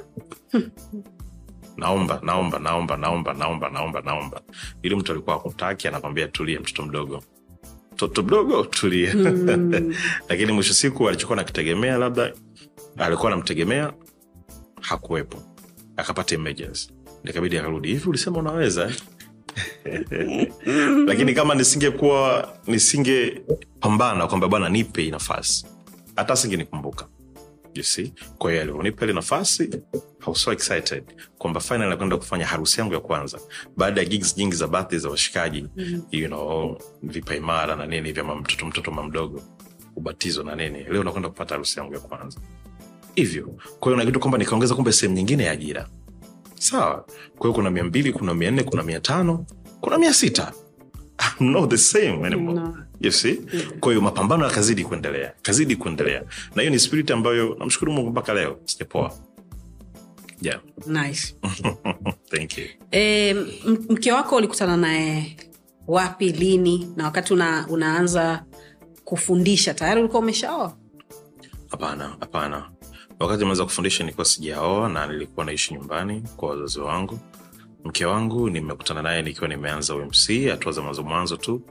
[1.78, 4.42] Naomba naomba naomba naomba naomba naomba naomba.
[4.82, 7.24] Ili mtu alikuwa akutaki anakwambia tulie mtoto mdogo.
[7.94, 9.14] Mtoto mdogo tulie.
[10.30, 12.34] Lakini mwisho siku alichokuwa nakitegemea labda
[12.98, 13.94] alikuwa anamtegemea
[14.82, 15.38] hakuwepo.
[15.98, 16.90] Akapata emergency.
[17.24, 17.88] Nikabidi akarudi.
[17.88, 18.88] Hivi ulisema unaweza?
[18.88, 18.96] eh?"
[21.08, 25.66] lakini kama nisingekuwa nisingepambana kwamba bwana nipe hii nafasi
[26.16, 27.08] hata singenikumbuka.
[27.76, 27.84] You
[28.38, 29.64] kwa hiyo ile nafasi
[29.94, 31.04] I was so excited
[31.38, 33.40] kwamba final nakwenda kufanya harusi yangu ya kwanza.
[33.78, 36.02] Baada ya gigs nyingi za birthday za washikaji mm.
[36.12, 39.42] you know, vipaimara na nini vya mtoto mtoto mamdogo
[39.96, 40.84] ubatizo na nini.
[40.84, 42.40] Leo nakwenda kupata harusi yangu ya kwanza.
[43.16, 43.48] Hivyo
[43.80, 45.88] kwa hiyo na kitu kwamba nikaongeza kumbe sehemu nyingine ya ajira
[46.60, 47.06] sawa
[47.38, 49.46] kwa hiyo kuna mia mbili kuna mia nne kuna mia tano
[49.82, 50.54] kuna mia sita
[51.40, 52.60] I'm not the same anymore.
[52.60, 52.78] No.
[53.00, 53.36] You see?
[53.80, 56.24] kwa hiyo mapambano yakazidi kuendelea kazidi kuendelea
[56.56, 59.14] na hiyo ni spirit ambayo namshukuru mungu mpaka leo sijapoa
[60.42, 60.60] yeah.
[60.88, 61.36] Nice.
[62.32, 63.34] thank you E,
[63.90, 65.38] mke wako ulikutana naye
[65.88, 68.46] wapi lini na wakati una, unaanza
[69.04, 70.78] kufundisha tayari ulikuwa umeshaoa
[71.70, 72.70] hapana hapana
[73.20, 77.20] wakati nimeweza kufundisha nilikuwa sijaoa na nilikuwa naishi nyumbani kwa wazazi wangu.
[77.84, 81.62] Mke wangu nimekutana naye nikiwa nimeanza umc hatua za mwanzo mwanzo tu.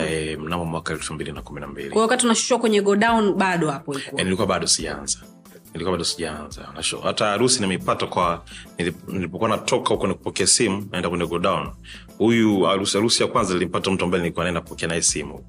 [0.00, 1.90] E, mnamo mwaka elfu mbili na kumi na mbili.
[1.90, 5.18] Kwa wakati unashushwa kwenye godown bado hapo e, nilikuwa bado sijaanza.
[5.72, 6.68] Nilikuwa bado sijaanza.
[7.02, 8.44] Hata harusi nimeipata kwa
[9.08, 11.70] nilipokuwa natoka huko nikupokea simu naenda kwenye godown.
[12.18, 15.44] Huyu harusi harusi ya kwanza nilimpata mtu ambaye nilikuwa naenda kupokea naye simu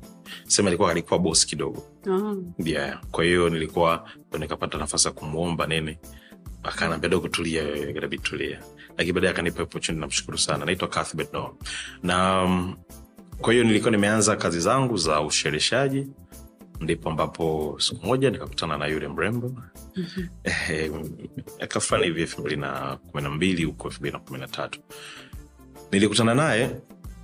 [0.48, 1.84] sema ilikuwa alikuwa bosi kidogo.
[2.12, 2.36] Ah.
[2.58, 3.02] yeah.
[3.12, 5.98] kwa hiyo nilikuwa nikapata nafasi ya kumwomba nini.
[6.64, 8.60] Akanambia dogo tulia wewe tulia.
[8.98, 10.66] Lakini baadaye akanipa opportunity namshukuru sana.
[10.66, 11.52] Naitwa Cuthbert Noah.
[12.04, 12.76] na um,
[13.42, 16.08] kwa hiyo nilikuwa nimeanza kazi zangu za ushereshaji.
[16.80, 19.52] Ndipo ambapo siku moja nikakutana na yule mrembo.
[21.58, 24.48] Miaka fulani hivi elfu mbili na kumi na mbili huko elfu mbili na kumi na
[24.48, 24.80] tatu.
[25.92, 26.76] Nilikutana naye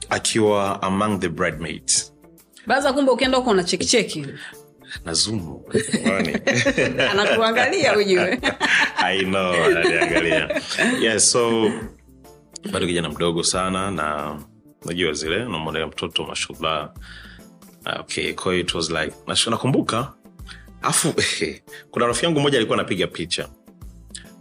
[0.09, 2.13] akiwa among the bridesmaids
[2.67, 4.27] baza kumbe ukienda huko chekicheki
[5.05, 5.63] na zumu.
[7.11, 8.39] Anakuangalia ujue
[9.65, 10.61] ananiangalia.
[11.01, 11.71] yeah, so
[12.71, 14.39] bado kijana mdogo sana na
[14.85, 16.93] najua zile namwonelea mtoto mashallah
[17.85, 19.13] Ah, okay kwa hiyo it was like
[19.51, 20.13] nakumbuka.
[20.81, 21.13] Afu
[21.91, 23.49] kuna rafiki yangu mmoja alikuwa anapiga picha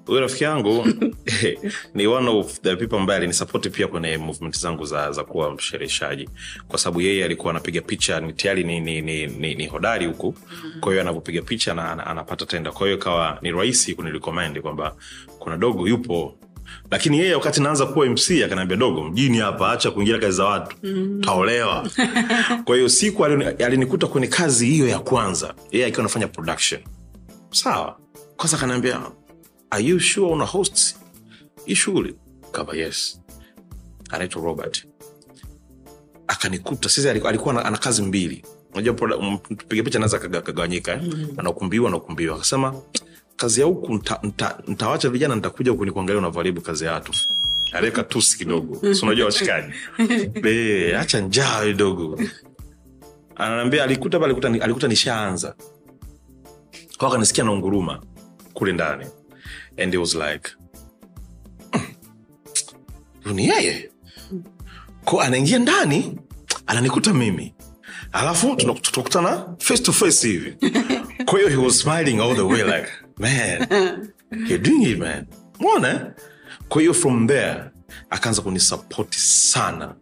[0.07, 0.87] huyo rafiki yangu
[1.95, 6.29] ni one of the people ambaye alinisapoti pia kwenye movement zangu za, za kuwa mshereheshaji
[6.69, 10.35] kwa sababu yeye alikuwa anapiga picha ni tayari ni, ni, ni, ni, ni hodari huku.
[10.81, 12.73] Kwa hiyo anavyopiga picha na, anapata tenda.
[12.73, 14.95] Kwa hiyo ikawa ni rahisi kunirikomendi kwamba
[15.39, 16.35] kuna dogo yupo.
[16.91, 20.77] Lakini yeye wakati naanza kuwa mc akanaambia dogo mjini hapa acha kuingia kazi za watu.
[21.21, 21.89] Taolewa.
[22.65, 25.55] Kwa hiyo siku alinikuta kwenye kazi hiyo ya kwanza.
[25.73, 26.81] Yeye akiwa anafanya production.
[27.51, 27.97] Sawa.
[28.37, 29.01] Kwanza akaniambia
[29.75, 30.97] are you sure una host
[31.65, 32.15] hii shughuli?
[32.53, 33.21] Kava yes.
[34.11, 34.87] Anaitwa robert.
[36.27, 36.89] Akanikuta.
[36.89, 38.45] Sasa aliku- alikuwa ana, kazi mbili.
[38.73, 38.95] Unajua
[39.51, 41.41] mpiga picha anaweza kagawanyika mm-hmm.
[41.41, 42.75] anakumbiwa anaukumbiwa akasema
[43.37, 47.13] kazi ya huku nta- nta- ntawacha vijana ntakuja huku nikuangalia unavaribu kazi ya watu.
[47.73, 48.95] Aleka tusi kidogo.
[48.95, 49.73] Si washikaji
[50.97, 52.21] hacha njaa kidogo.
[53.37, 55.55] Ananiambia alikuta alikuta, alikuta nishaanza.
[56.99, 58.03] Kwa akanisikia na unguruma
[58.55, 59.07] kule ndani
[59.79, 60.51] and it was like
[63.25, 63.91] "Mm, ni yeye
[65.05, 66.19] ko anaingia ndani
[66.67, 67.55] ananikuta mimi.
[68.13, 70.57] Alafu tunakutana face to face hivi.
[71.27, 73.67] Kwa hiyo he was smiling all the way like man
[74.49, 75.27] you're doing it man.
[75.61, 76.15] Mwona
[76.69, 77.65] kwa hiyo from there
[78.11, 79.95] akaanza kunisapoti sana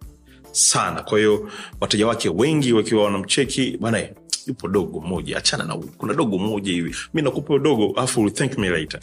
[0.52, 1.02] sana.
[1.02, 4.08] Kwa hiyo wateja wake wengi wakiwa wanamcheki bana
[4.46, 6.94] yupo dogo moja achana na kuna dogo moja hivi.
[7.14, 9.00] Mi nakupa dogo alafu thank me later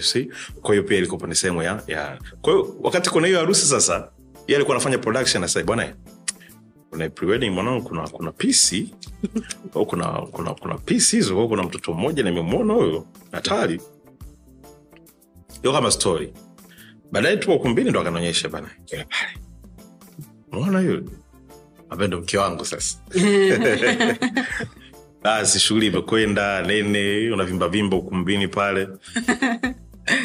[0.00, 0.30] see?
[0.62, 2.18] Kwa hiyo pia ilikuwa ni sehemu ya, ya.
[2.42, 4.10] Kwa hiyo wakati kuna hiyo harusi sasa
[4.48, 5.94] y alikuwa anafanya production asa bwana
[6.90, 8.94] kuna prewedding mwanangu kuna kuna pisi
[9.74, 13.80] au kuna kuna kuna pisi hizo au kuna mtoto mmoja nimemwona huyo hatari
[15.62, 16.32] hiyo kama story.
[17.12, 19.38] Baadaye tu ukumbini ndo akanaonyesha bana kile pale.
[20.52, 21.02] Mwona yule
[21.90, 22.98] ambaye ndo mke wangu sasa
[25.22, 28.88] basi shughuli imekwenda nene unavimbavimba ukumbini pale.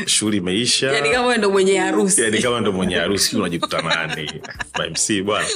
[0.06, 0.92] Shughuli imeisha.
[0.92, 2.22] Yani kama ndo mwenye harusi.
[2.22, 4.32] Yani kama ndo mwenye harusi unajikuta nani
[4.92, 5.48] mc bwana.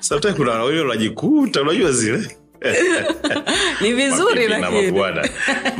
[0.00, 2.36] Samtime kuna wawili unajikuta unajua zile.
[3.80, 5.30] Ni vizuri Mabibi lakini.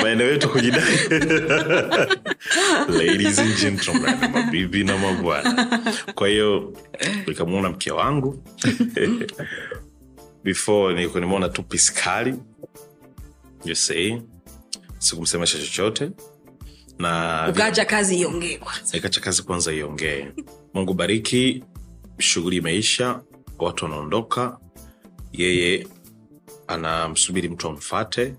[0.02, 0.82] maeneo yetu kujidai.
[2.88, 5.68] Ladies and gentlemen mabibi na mabwana.
[6.14, 6.72] Kwa hiyo
[7.26, 8.42] nikamwona mke wangu.
[10.44, 12.34] Before nilikuwa nimeona tu piskali
[13.64, 14.22] you see
[14.98, 16.10] sikumsemesha chochote.
[16.98, 18.96] Na ukaacha kazi iongee kwanza.
[18.96, 20.26] Ikacha kazi kwanza iongee.
[20.74, 21.64] Mungu bariki
[22.18, 23.22] shughuli imeisha
[23.58, 24.58] watu wanaondoka.
[25.32, 25.86] Yeye
[26.66, 28.34] anamsubiri mtu amfate.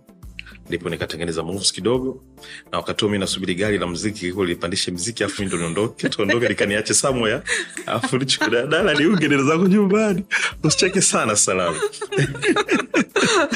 [0.68, 2.24] Ndipo nikatengeneza moves kidogo
[2.72, 6.10] na wakati huo mi nasubiri gari la mziki liko lipandishe mziki afu mi ndo niondoke
[6.10, 7.42] tuondoke likaniache somewhere.
[7.86, 10.24] Afu nichukudadala niunge zangu nyumbani.
[10.64, 11.80] Usicheke sana salamu.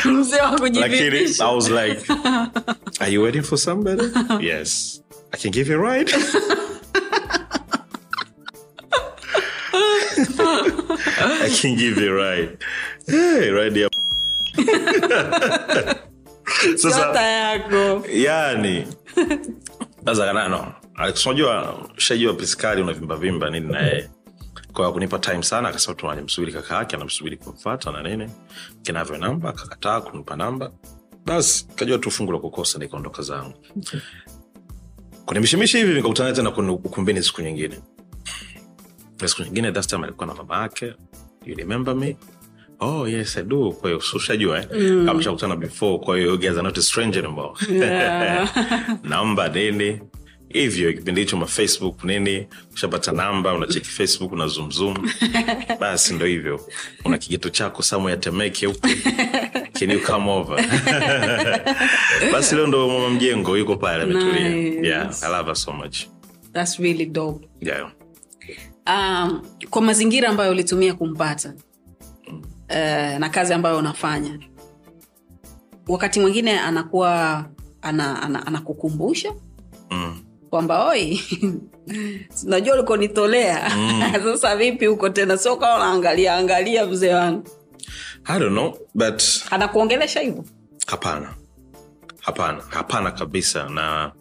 [0.06, 2.14] Mzee wa kujivipisha i was like
[3.00, 4.04] are you waiting for somebody?
[4.40, 5.02] Yes.
[5.34, 6.12] I can give you a ride.
[11.44, 12.58] I can give you a ride.
[13.08, 13.90] Hey, ride ya
[14.56, 15.95] Chota
[16.78, 18.06] sasa yako.
[18.14, 18.88] Yani
[20.06, 20.74] sasa kanano
[21.30, 24.10] unajua shajua piskali unavimbavimba nini naye
[24.74, 26.08] kwa kunipa time sana akasema tu
[26.54, 28.30] kaka yake anamsubiri kumfata na nini.
[28.82, 30.72] Kinavyo namba akakataa kunipa namba.
[31.26, 33.54] Basi kajua tu fungu la kukosa nikaondoka zangu.
[35.26, 37.80] Kwenye mishimishi hivi nikakutana tena kwenye ukumbini siku nyingine.
[39.26, 40.94] Siku nyingine time alikuwa na mama yake.
[41.46, 42.18] You remember me
[42.80, 43.72] oh yes i do.
[43.72, 44.68] Kwa hiyo ushajua eh?
[44.74, 45.06] mm.
[45.06, 47.54] kama shakutana before kwa hiyo you guys are not a stranger anymore.
[49.04, 50.00] Namba nini?
[50.50, 52.48] Hivyo kipindi hicho mafacebook nini?
[52.74, 55.10] Ushapata namba unacheki facebook una zoom zoom.
[55.80, 56.68] Basi ndo hivyo.
[57.06, 58.88] Una kigeto chako samu ya temeke huku
[59.80, 60.58] can you come over?
[62.32, 64.50] Basi leo ndo mama mjengo yuko pale ametulia.
[64.50, 64.88] Nice.
[64.88, 66.06] yeah i love her so much.
[66.54, 67.48] That's really dope.
[67.62, 67.92] yeah.
[68.88, 71.54] Um, kwa mazingira ambayo ulitumia kumpata
[72.70, 74.40] uh, na kazi ambayo unafanya.
[75.88, 77.46] Wakati mwingine anakuwa
[77.82, 79.34] ana, ana, anakukumbusha
[79.92, 80.24] mm.
[80.50, 81.22] kwamba oi
[82.44, 83.72] najua ulikonitolea.
[84.24, 85.38] Sasa vipi huko tena?
[85.38, 87.44] Sio kawa unaangalia angalia mzee wangu.
[88.26, 90.46] I don't know but anakuongelesha hivyo?
[90.88, 91.34] Hapana.
[92.20, 92.64] Hapana.
[92.70, 93.70] Hapana kabisa.
[93.70, 94.12] Na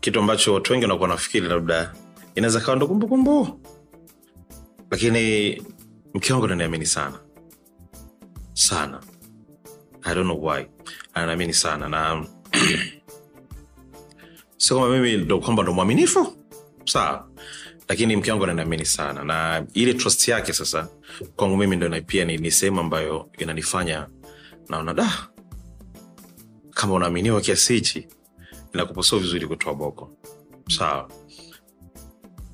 [0.00, 1.92] kitu ambacho watu wengi wanakuwa nafikiri labda
[2.34, 3.60] inaweza kawa ndo kumbukumbu.
[4.90, 5.62] Lakini
[6.14, 7.18] mke wangu naniamini sana
[8.60, 9.00] sana.
[10.04, 10.66] I don't know why.
[11.14, 12.24] Ananiamini sana na
[14.56, 16.36] sio kama mimi ndo kwamba ndo mwaminifu
[16.84, 17.28] sawa
[17.88, 19.24] lakini mke wangu ananiamini sana.
[19.24, 20.88] Na ile trust yake sasa
[21.36, 24.08] kwangu mimi ndo pia ni, ni sehemu ambayo inanifanya
[24.68, 25.28] naona da
[26.70, 28.08] kama unaaminiwa kiasi hichi
[28.74, 30.10] inakupa sio vizuri kutoa boko.
[30.78, 31.10] Sawa.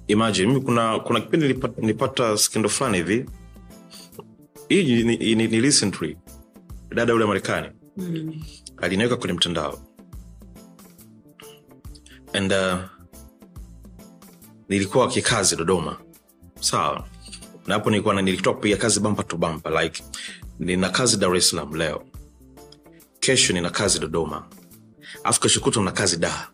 [0.07, 3.27] Imagine mimi kuna kuna kipindi nilipata, nilipata skindo fulani hivi
[4.69, 6.19] hii ni, ni, ni, ni recently
[6.89, 8.43] dada yule marekani mm.
[8.77, 9.79] aliniweka kwenye mtandao.
[12.33, 12.79] And uh,
[14.69, 15.97] nilikuwa kikazi dodoma.
[16.61, 17.09] Sawa.
[17.67, 20.05] Na hapo nilikuwa na- nilitoka kupiga kazi bampa to bampa like
[20.59, 22.05] nina kazi dar es salaam leo.
[23.21, 24.49] Kesho nina kazi dodoma.
[25.25, 26.49] Alafu kesho kuta na kazi da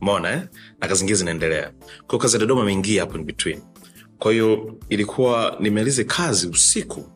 [0.00, 0.42] mona eh?
[0.80, 1.72] na kazi ingine zinaendelea.
[2.06, 3.62] Kwao kazi ya dodoma ameingia hapo in between
[4.18, 7.10] kwa hiyo ilikuwa nimalize kazi usiku.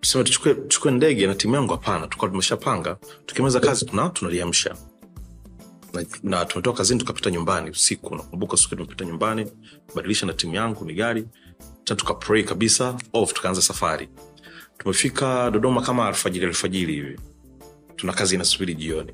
[0.00, 2.96] Tuseme tuchukue, ndege na timu yangu hapana tukawa tumeshapanga.
[3.26, 4.76] Tukimaliza kazi tuna tunaliamsha.
[5.92, 8.14] Na, na tumetoka kazini tukapita nyumbani usiku.
[8.16, 9.46] Nakumbuka siku tumepita nyumbani
[9.94, 11.28] badilisha na timu yangu ni gari
[11.84, 14.08] ta tukapray kabisa off tukaanza safari.
[14.78, 17.18] Tumefika dodoma kama alfajiri alfajiri hivi.
[17.96, 19.12] Tuna kazi inasubiri jioni.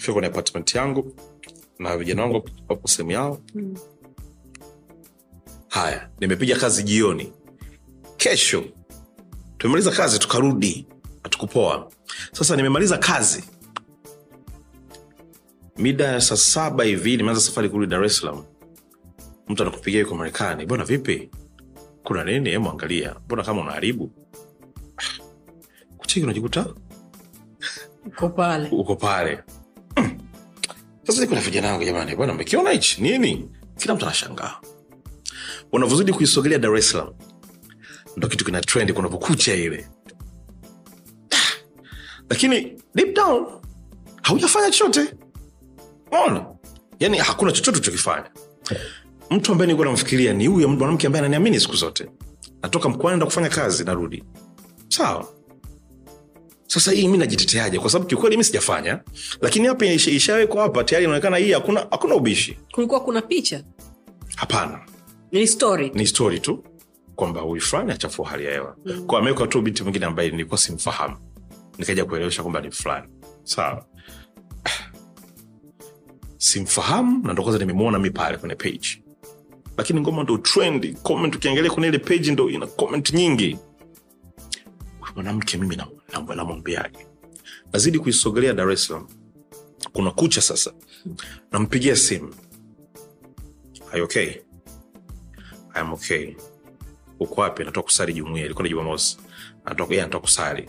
[0.00, 1.14] Fika kwenye apartment yangu
[1.78, 3.40] na vijana wangu wapo sehemu yao.
[3.54, 3.74] Mm.
[5.68, 7.32] Haya nimepiga kazi jioni.
[8.16, 8.64] Kesho
[9.58, 10.86] tumemaliza kazi tukarudi
[11.22, 11.90] hatukupoa.
[12.32, 13.44] Sasa nimemaliza kazi.
[15.78, 18.44] Mida ya saa saba hivi nimeanza safari kurudi dar es salaam.
[19.48, 20.66] Mtu anakupigia yuko marekani.
[20.66, 21.30] Bwana vipi?
[22.04, 22.50] Kuna nini?
[22.50, 23.14] Hemu angalia.
[23.24, 24.10] Mbona kama unaharibu?
[25.98, 26.66] Kuchiki unajikuta?
[28.06, 28.68] Uko pale.
[28.72, 29.38] Uko pale.
[29.96, 30.18] Hmm.
[31.06, 32.16] sasa niko na vijana wangu jamani.
[32.16, 33.02] Bwana mmekiona hichi?
[33.02, 33.48] Nini?
[33.76, 34.54] Kila mtu anashangaa
[35.72, 37.14] unavyozidi kuisogelea dar es salaam
[38.16, 39.88] ndo kitu kina trend kunavyokucha ile.
[41.30, 41.52] Ah.
[42.30, 43.46] lakini deep down
[44.22, 45.14] haujafanya chochote.
[46.12, 46.46] Mona
[47.00, 48.30] yani hakuna chochote uchokifanya
[49.30, 52.06] mtu ambaye nilikuwa namfikiria ni huyo mwanamke ambaye ananiamini siku zote.
[52.62, 54.24] Natoka mkoani enda kufanya kazi narudi.
[54.88, 55.28] Sawa.
[56.66, 57.78] Sasa hii mi najiteteaje?
[57.78, 59.00] Kwa sababu kiukweli mi sijafanya.
[59.40, 62.58] Lakini hapa ishawekwa hapa tayari inaonekana hii hakuna hakuna ubishi.
[62.72, 63.64] Kulikuwa kuna picha?
[64.36, 64.80] Hapana
[65.32, 66.64] ni story ni story tu
[67.14, 68.76] kwamba huyu fulani achafua hali ya hewa.
[68.84, 69.06] Mm.
[69.06, 71.16] kwa amewekwa tu binti mwingine ambaye nilikuwa simfahamu.
[71.78, 73.08] Nikaja kuelewesha kwamba ni fulani
[73.42, 73.86] sawa.
[76.38, 79.02] Simfahamu na ndo kwanza nimemwona mi pale kwenye page.
[79.76, 80.96] Lakini ngoma ndo trend.
[81.02, 83.58] Comment ukiangalia kwenye ile page ndo ina comment nyingi.
[85.14, 87.06] Mwanamke mimi nam- nam- namwambiaje
[87.72, 89.08] nazidi kuisogelea dar es salaam.
[89.92, 90.72] Kuna kucha sasa.
[91.52, 92.34] Nampigia simu.
[93.92, 94.34] Are okay
[95.76, 96.34] I am okay.
[97.20, 97.64] Uko wapi?
[97.64, 99.18] Natoka kusali jumuia ilikuwa ni jumamosi.
[99.64, 100.68] Natoka yeah, natoka kusali.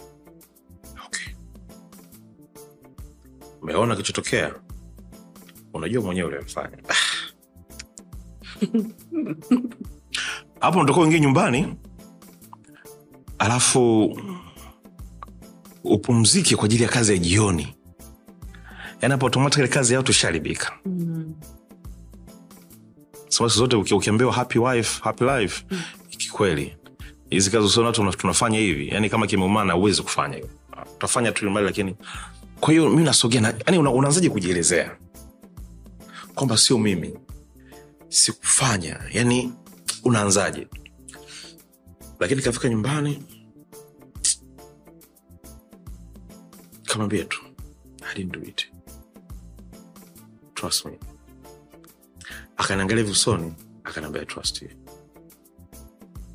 [1.05, 1.33] Okay.
[3.61, 4.53] Umeona kilichotokea?
[5.73, 6.77] Unajua mwenyewe ulimfanya
[10.61, 11.75] hapo natoka uingie nyumbani.
[13.39, 14.17] Alafu
[15.83, 17.75] upumzike kwa ajili ya kazi ya jioni.
[19.01, 21.35] Yaani hapo automatikali kazi yao tusharibika mm.
[23.37, 25.65] Sababu siku zote ukiambiwa happy wife happy life
[26.17, 26.77] kikweli
[27.29, 28.87] hizi kazi usiona tuna- tunafanya hivi.
[28.89, 30.49] Yani kama kimeumana uwezi kufanya hiyo.
[30.95, 31.95] Utafanya tu mbali lakini
[32.59, 34.97] kwa hiyo mi nasogea na, yani una, unaanzaje kujielezea?
[36.35, 37.13] Kwamba sio mimi.
[38.09, 38.99] Sikufanya.
[39.11, 39.53] Yani
[40.03, 40.67] unaanzaje?
[42.19, 43.23] Lakini kafika nyumbani
[46.85, 47.41] kamwambia tu
[48.11, 48.41] I didn't do.
[50.53, 50.91] Trust me
[52.57, 53.53] akaniangalia hivi usoni
[53.83, 54.69] akaniambia trust you.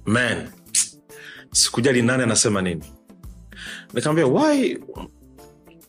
[0.04, 0.48] Man
[1.52, 2.84] sikujali nani anasema nini.
[3.94, 4.78] Nikamwambia why?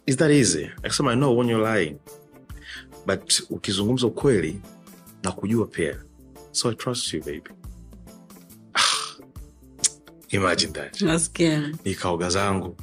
[0.06, 0.66] Is that easy?
[0.66, 1.98] Akasema i know when you're lying
[3.06, 4.62] but ukizungumza ukweli
[5.24, 5.96] na kujua pia.
[6.52, 7.50] So i trust you baby.
[8.74, 8.82] Ah,
[10.30, 11.02] imagine that.
[11.86, 12.78] Nikaoga zangu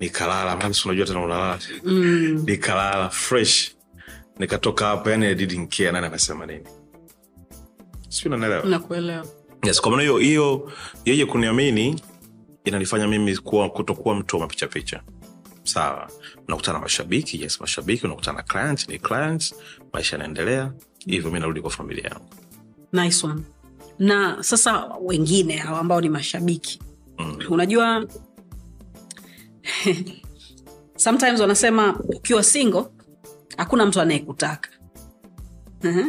[0.00, 1.58] nikalala unajua tena unalala.
[1.84, 2.42] Mm.
[2.46, 3.70] nikalala fresh
[4.38, 6.64] nikatoka hapo yani I didn't care nani anasema nini
[8.64, 9.26] nakuelewa.
[9.62, 10.72] Yes, kwa maana hiyo hiyo
[11.04, 12.00] yeye kuniamini
[12.64, 15.02] inanifanya mimi kuwa kutokuwa mtu wa mapichapicha
[15.64, 16.10] sawa.
[16.48, 19.54] Unakutana na mashabiki yes mashabiki unakutana na client ni clients
[19.92, 20.72] maisha yanaendelea
[21.06, 22.28] hivyo mi narudi kwa familia yangu.
[22.92, 23.42] Nice one.
[23.98, 26.80] Na sasa wengine hao ambao ni mashabiki
[27.18, 27.38] mm.
[27.50, 28.06] unajua
[30.96, 32.84] sometimes wanasema ukiwa single
[33.56, 34.70] hakuna mtu anayekutaka.
[35.80, 36.06] Uh-huh.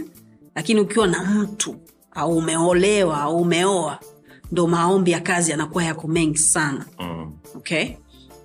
[0.56, 1.76] lakini ukiwa na mtu
[2.12, 4.00] au umeolewa au umeoa
[4.52, 7.34] ndo maombi ya kazi yanakuwa yako mengi sana Mm.
[7.56, 7.90] okay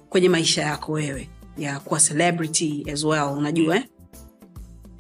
[0.09, 3.85] kwenye maisha yako wewe ya kuwa celebrity as well unajua eh?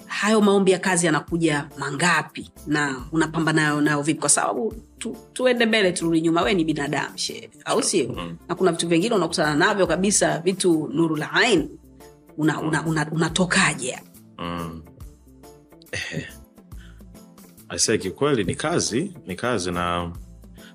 [0.06, 5.66] hayo maombi ya kazi yanakuja mangapi na unapambana nayo nayo vipi kwa sababu tu, tuende
[5.66, 8.36] mbele turudi nyuma we ni binadamu she au sio Mm.
[8.48, 11.68] na kuna vitu vingine unakutana navyo kabisa vitu nuru la ain
[12.36, 14.00] unatokaje una, una, una?
[14.38, 14.82] Mm.
[17.68, 20.12] Aisee, kikweli ni kazi ni kazi na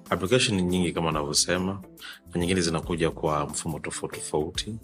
[0.09, 1.81] application nyingi kama anavyosema,
[2.33, 4.75] na nyingine zinakuja kwa mfumo tofauti tofauti.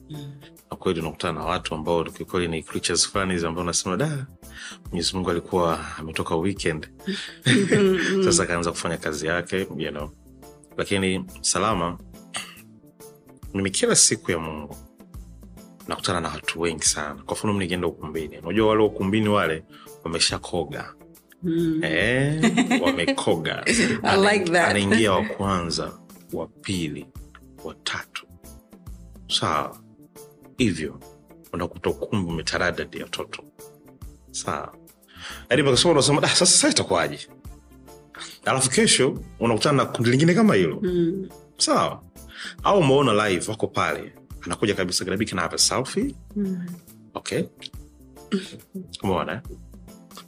[0.72, 4.26] Na kweli unakutana na watu ambao kiukweli ni creatures fulani ambao unasema da
[4.90, 6.90] mwenyezi mungu alikuwa ametoka weekend.
[8.26, 10.10] Sasa akaanza kufanya kazi yake you know.
[10.78, 11.98] lakini salama
[13.54, 14.76] mimi kila siku ya mungu
[15.88, 17.24] nakutana na watu wengi sana.
[17.24, 19.64] Kwa mfano mi nikienda ukumbini unajua wale ukumbini wale
[20.04, 20.94] wameshakoga
[21.44, 21.84] Mm.
[21.84, 23.64] Eh, wamekoga.
[24.04, 25.92] I like anaingia wa kwanza
[26.34, 27.06] wa pili
[27.64, 28.26] wa tatu.
[29.40, 29.80] Sawa.
[30.58, 31.00] Hivyo
[31.54, 33.44] unakuta ukumbi umetaradadi ya watoto
[34.32, 34.76] sawa.
[35.50, 37.28] Yaani pakasoma unasema "Ah, sasa sasa itakuwaje?
[38.46, 40.80] Alafu kesho unakutana na kundi lingine kama hilo.
[40.82, 41.30] Mm.
[41.58, 42.04] sawa.
[42.64, 46.16] Au umeona live wako pale anakuja kabisa garabi can I selfie.
[46.36, 46.66] Mm.
[47.14, 47.44] okay.
[49.04, 49.42] Umeona?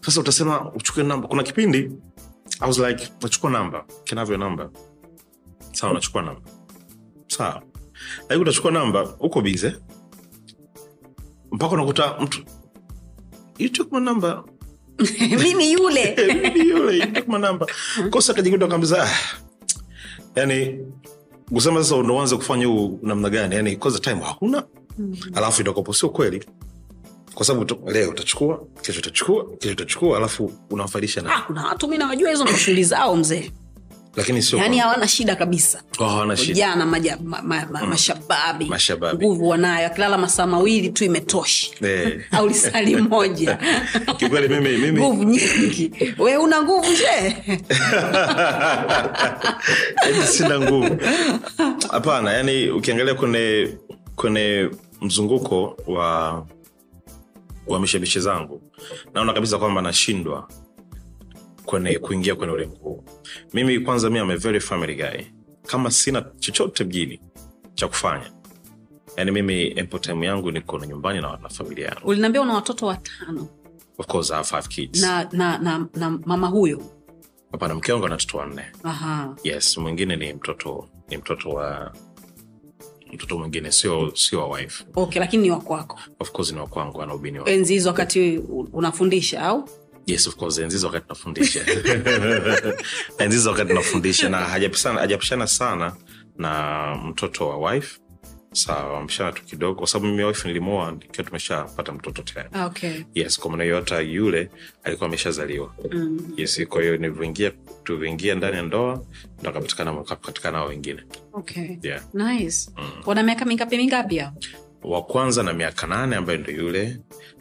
[0.01, 1.27] Sasa utasema uchukue namba.
[1.27, 1.77] Kuna kipindi
[2.61, 3.85] i was like nachukua namba.
[4.03, 4.69] Kinavyo I have your number?
[5.71, 6.41] Sawa nachukua namba.
[7.27, 7.61] Sawa.
[8.19, 9.75] Lakini utachukua namba uko bize
[11.51, 12.43] mpaka unakuta mtu
[13.59, 14.43] you namba
[15.43, 16.15] mimi yule.
[16.43, 17.67] Mimi yule you namba
[18.09, 19.09] kosa kajikuta kambiza ah.
[20.35, 20.79] yani
[21.53, 23.55] kusema sasa ndo uanze kufanya huu namna gani?
[23.55, 24.63] Yani kwanza time hakuna
[25.33, 26.45] alafu itakopo sio kweli
[27.34, 31.97] kwa sababu leo utachukua kesho utachukua kesho utachukua alafu unawafaidisha na ah, kuna watu mi
[31.97, 33.51] nawajua hizo ndo shughuli zao mzee.
[34.15, 35.84] Lakini sio yani hawana shida kabisa.
[35.99, 36.53] Hawana shida.
[36.53, 38.65] Jana maja, ma, ma, ma, mashababi.
[38.65, 39.25] Mashababi.
[39.25, 42.21] nguvu wanayo akilala masaa mawili tu imetosha Eh.
[42.32, 43.57] au lisali moja.
[44.17, 45.91] Kikweli mimi mimi nguvu nyingi.
[46.17, 47.36] We una nguvu je
[50.32, 50.97] sina nguvu.
[51.91, 53.69] Hapana yani ukiangalia kwenye
[54.15, 54.69] kwenye
[55.01, 56.45] mzunguko wa
[57.70, 58.61] wa mishemishe zangu
[59.13, 60.47] naona kabisa kwamba nashindwa
[61.65, 63.03] kwenye kuingia kwenye ulimwengu huu.
[63.53, 65.24] Mimi kwanza mi am a very family guy.
[65.67, 67.22] Kama sina chochote mjini
[67.74, 68.32] cha kufanya
[69.17, 72.07] yani mimi empotime yangu niko na nyumbani na, na familia yangu.
[72.07, 73.47] Uliniambia una watoto watano.
[73.97, 75.01] Of course I have five kids.
[75.01, 76.82] Na, na, na, na mama huyo?
[77.51, 78.65] Hapana mke wangu ana watoto wanne.
[78.84, 79.36] Aha.
[79.43, 81.93] yes mwingine ni mtoto ni mtoto wa
[83.14, 84.84] mtoto mwingine sio sio wa wife.
[84.95, 88.38] Okay lakini ni wakwako of course ni wakwangu ana ubini enzi hizo wakati
[88.74, 89.70] unafundisha au?
[90.05, 91.66] Yes of course wakati nafundisha.
[93.18, 95.95] Enzizo wakati nafundisha na hajapishana hajapishana sana
[96.38, 97.99] na mtoto wa wife
[98.51, 103.03] sawa wameshana tu kidogo kwa sababu mimi wife nilimoa nikiwa tumeshapata mtoto tayari Ah, okay.
[103.15, 104.49] yes kwa maana hiyo hata yule
[104.83, 105.75] alikuwa ameshazaliwa.
[105.91, 106.33] Mm.
[106.37, 107.51] yes kwa hiyo nilivyoingia
[107.83, 109.03] tulivyoingia ndani ya ndoa
[109.39, 111.03] ndo akapatikana akapatikana wengine.
[111.33, 111.77] Okay.
[111.83, 112.01] yeah.
[112.13, 112.71] Nice.
[113.05, 114.33] Wana miaka mingapi mingapi hao?
[114.83, 116.97] Wa kwanza na miaka nane ambayo ndo yule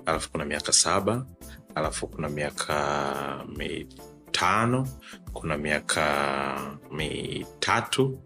[0.06, 1.26] alafu kuna miaka saba
[1.74, 4.88] alafu kuna miaka mitano
[5.32, 8.18] kuna miaka mitatu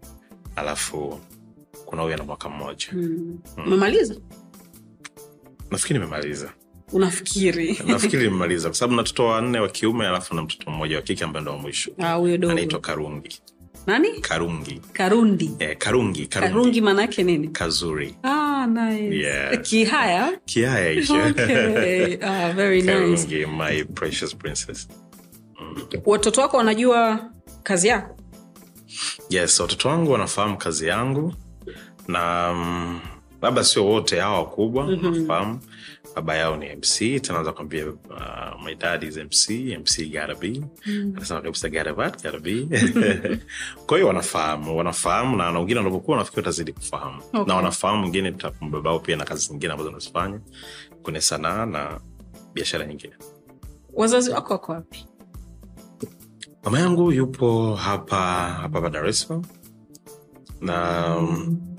[0.55, 1.19] alafu
[1.93, 2.87] kuna huyu ana mwaka mmoja.
[2.91, 3.39] Mm.
[3.57, 4.15] umemaliza?
[5.71, 6.53] Nafikiri nimemaliza.
[6.91, 7.79] Unafikiri?
[7.87, 11.23] Nafikiri nimemaliza kwa sababu na watoto wanne wa kiume alafu na mtoto mmoja wa kike
[11.23, 11.91] ambaye ndo wa mwisho.
[11.99, 12.13] Ah,
[12.51, 13.41] anaitwa karungi.
[13.87, 14.09] Nani?
[14.21, 14.81] Karungi.
[14.93, 15.51] Karundi.
[15.59, 17.47] Eh, karungi karungi, karungi maanaake nini?
[17.47, 18.15] Kazuri.
[18.23, 19.15] Ah, nice.
[19.17, 19.59] Yes.
[19.69, 20.39] kihaya?
[20.45, 21.13] Kihaya hicho.
[21.29, 22.17] Okay.
[22.21, 23.45] ah, very nice.
[23.45, 24.87] My precious princess.
[26.05, 27.29] Watoto wako wanajua
[27.63, 28.17] kazi yako?
[29.29, 31.33] Yes watoto wangu wanafahamu kazi yangu
[32.07, 32.99] na mm,
[33.41, 35.05] labda sio wote hawa wakubwa Mhm.
[35.05, 35.59] wanafahamu
[36.15, 39.49] baba yao ni mc tanaanza kuambia uh, my dad is mc
[39.79, 40.61] mc gotta be
[41.17, 42.67] anasema kabisa gotta be
[43.87, 47.21] kwa hiyo wanafahamu wanafahamu na wengine wanapokuwa nafikiri watazidi kufahamu.
[47.33, 47.43] Okay.
[47.45, 48.35] na wanafahamu wengine
[48.71, 50.39] babao pia na kazi zingine ambazo anazifanya
[51.03, 51.99] kwenye sanaa na
[52.53, 53.13] biashara nyingine.
[53.93, 55.05] Wazazi wako wako wapi?
[56.63, 58.17] Mama yangu yupo hapa
[58.61, 59.43] hapa hapa dar es salaam.
[60.61, 61.72] Na mm,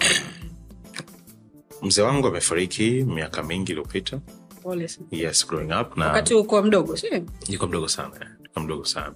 [1.85, 4.21] mzee wangu amefariki miaka mingi iliyopita.
[5.11, 6.97] Yes growing up na wakati uko mdogo
[7.67, 9.15] mdogo sana yuko mdogo sana.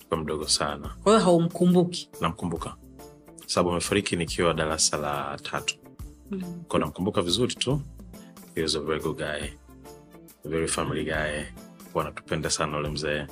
[0.00, 0.96] Yuko mdogo sana.
[1.02, 2.10] Kwa hiyo haumkumbuki?
[2.20, 2.76] Namkumbuka.
[3.46, 5.74] Sababu amefariki nikiwa darasa la tatu.
[6.68, 7.80] Ko namkumbuka vizuri tu.
[8.54, 9.48] He was a very good guy.
[10.44, 11.44] A very family guy.
[11.94, 13.26] Wanatupenda sana ule mzee.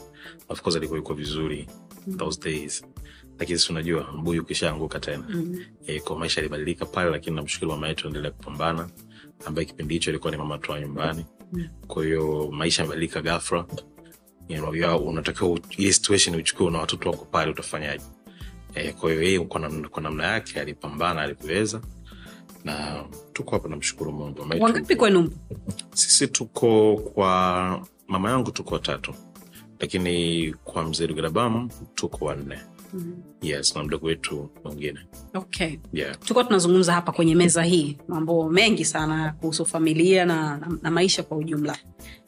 [0.48, 1.68] Of course alikuwa yuko vizuri
[2.16, 2.84] those days
[3.38, 5.24] lakini si unajua mbuyu ukishaanguka tena.
[5.28, 5.64] Mm.
[5.86, 8.88] e, kwa maisha alibadilika pale lakini namshukuru mama yetu endelea kupambana
[9.46, 11.26] ambaye kipindi hicho ilikuwa ni mama toa nyumbani.
[11.52, 11.68] Mm.
[11.86, 13.66] kwa hiyo maisha yamebadilika gafra
[14.48, 18.04] you know, unatakiwa ile situation uchukue na watoto wako pale utafanyaje?
[18.74, 19.40] E, kwa hiyo yeye
[19.90, 21.80] kwa namna, yake alipambana alivyoweza.
[22.64, 24.44] Na tuko hapa namshukuru mungu.
[24.44, 25.30] Mama wangapi kwenu
[25.94, 29.14] sisi tuko kwa mama yangu tuko watatu.
[29.80, 32.58] Lakini kwa mzee Lugarabam tuko wanne
[33.42, 35.00] yes na mdogo wetu mwingine.
[35.34, 35.76] Okay.
[35.92, 36.18] Yeah.
[36.18, 41.22] tulikuwa tunazungumza hapa kwenye meza hii mambo mengi sana kuhusu familia na, na, na maisha
[41.22, 41.76] kwa ujumla.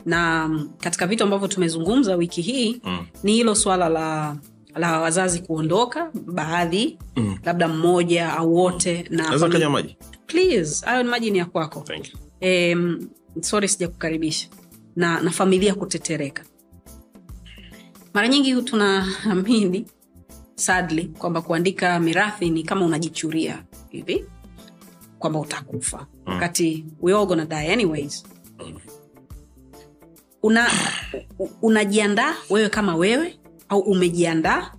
[0.07, 3.07] Na mm, katika vitu ambavyo tumezungumza wiki hii mm.
[3.23, 4.37] ni hilo swala la
[4.75, 7.39] la wazazi kuondoka baadhi Mm.
[7.45, 9.97] labda mmoja au wote na fami- kanywa maji?
[10.27, 11.85] Please hayo ni maji ni ya kwako.
[12.43, 13.09] Um,
[13.41, 14.49] sorry sijakukaribisha.
[14.97, 16.45] Na, na familia kutetereka.
[18.14, 19.87] Mara nyingi tunaamini
[20.59, 24.24] sadly kwamba kuandika mirathi ni kama unajichuria hivi
[25.18, 26.34] kwamba utakufa Mm.
[26.34, 28.24] wakati we all gonna die anyways
[30.42, 30.68] una
[31.62, 33.38] unajiandaa wewe kama wewe
[33.68, 34.72] au umejiandaa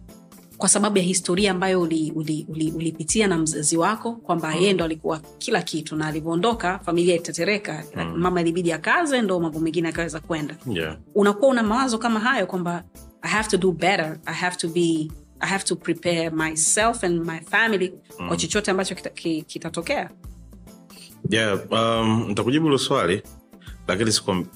[0.57, 4.85] kwa sababu ya historia ambayo ulipitia uli, uli, uli na mzazi wako kwamba yeye ndo
[4.85, 8.13] alikuwa kila kitu na alivyoondoka familia itetereka Mm.
[8.17, 10.97] mama ilibidi akaze ndo mambo mengine akaweza kwenda Yeah.
[11.15, 12.83] unakuwa una mawazo kama hayo kwamba
[13.21, 17.25] i have to do better i have to be i have to prepare myself and
[17.25, 18.27] my family Mm.
[18.27, 18.95] kwa chochote ambacho
[19.47, 20.05] kitatokea.
[20.05, 21.37] Kita.
[21.37, 23.21] Yeah, um, ntakujibu hilo swali
[23.87, 24.11] lakini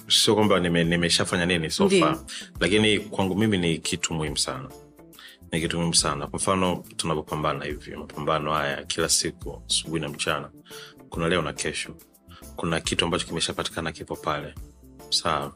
[0.08, 2.18] sio kwamba nime- nimeshafanya nini so far.
[2.60, 4.68] Lakini kwangu mimi ni kitu muhimu sana.
[5.52, 6.26] Ni kitu muhimu sana.
[6.26, 10.50] Kwa mfano tunavyopambana hivi mapambano haya kila siku asubuhi na mchana
[11.08, 11.96] kuna leo na kesho.
[12.56, 14.54] Kuna kitu ambacho kimeshapatikana kipo pale.
[15.10, 15.54] Sawa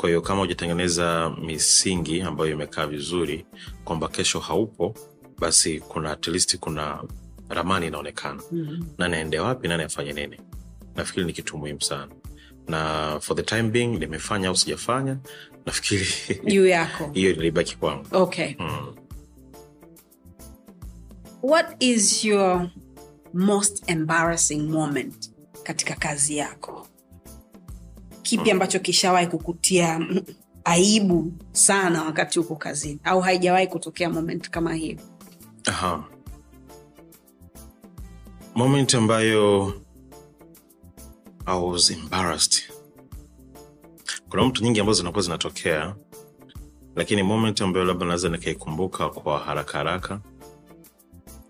[0.00, 3.46] kwa hiyo kama hujatengeneza misingi ambayo imekaa vizuri
[3.84, 4.94] kwamba kesho haupo
[5.38, 7.02] basi kuna at least kuna
[7.48, 8.42] ramani inaonekana.
[8.52, 8.84] Mm.
[8.98, 10.40] nani aende wapi nani afanye nini?
[10.96, 12.08] Nafikiri ni kitu muhimu sana.
[12.68, 15.16] Na for the time being nimefanya au sijafanya
[15.66, 16.06] nafikiri
[16.52, 17.10] juu yako.
[17.14, 18.06] hiyo ilibaki kwangu.
[18.12, 18.54] Okay.
[18.58, 18.94] Mm.
[21.42, 22.68] what is your
[23.34, 25.30] most embarrassing moment
[25.62, 26.79] katika kazi yako
[28.30, 30.20] kipi ambacho kishawahi kukutia mm,
[30.64, 32.98] aibu sana wakati huko kazini?
[33.04, 34.96] Au haijawahi kutokea moment kama hiyo
[35.66, 36.04] Aha.
[38.54, 39.72] moment ambayo
[41.46, 42.62] I was embarrassed.
[44.28, 45.96] Kuna mtu nyingi ambazo zinakuwa zinatokea
[46.96, 50.20] lakini moment ambayo labda naweza nikaikumbuka kwa haraka haraka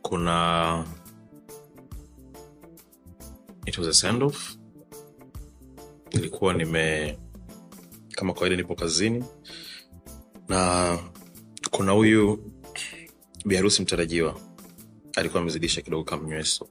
[0.02, 0.84] kuna
[3.66, 4.56] it was a send off
[6.14, 7.18] nilikuwa nime
[8.10, 9.24] kama kawaida nipo kazini
[10.48, 10.98] na
[11.70, 12.52] kuna huyu
[13.46, 14.40] biharusi mtarajiwa
[15.16, 16.68] alikuwa amezidisha kidogo kama nyweso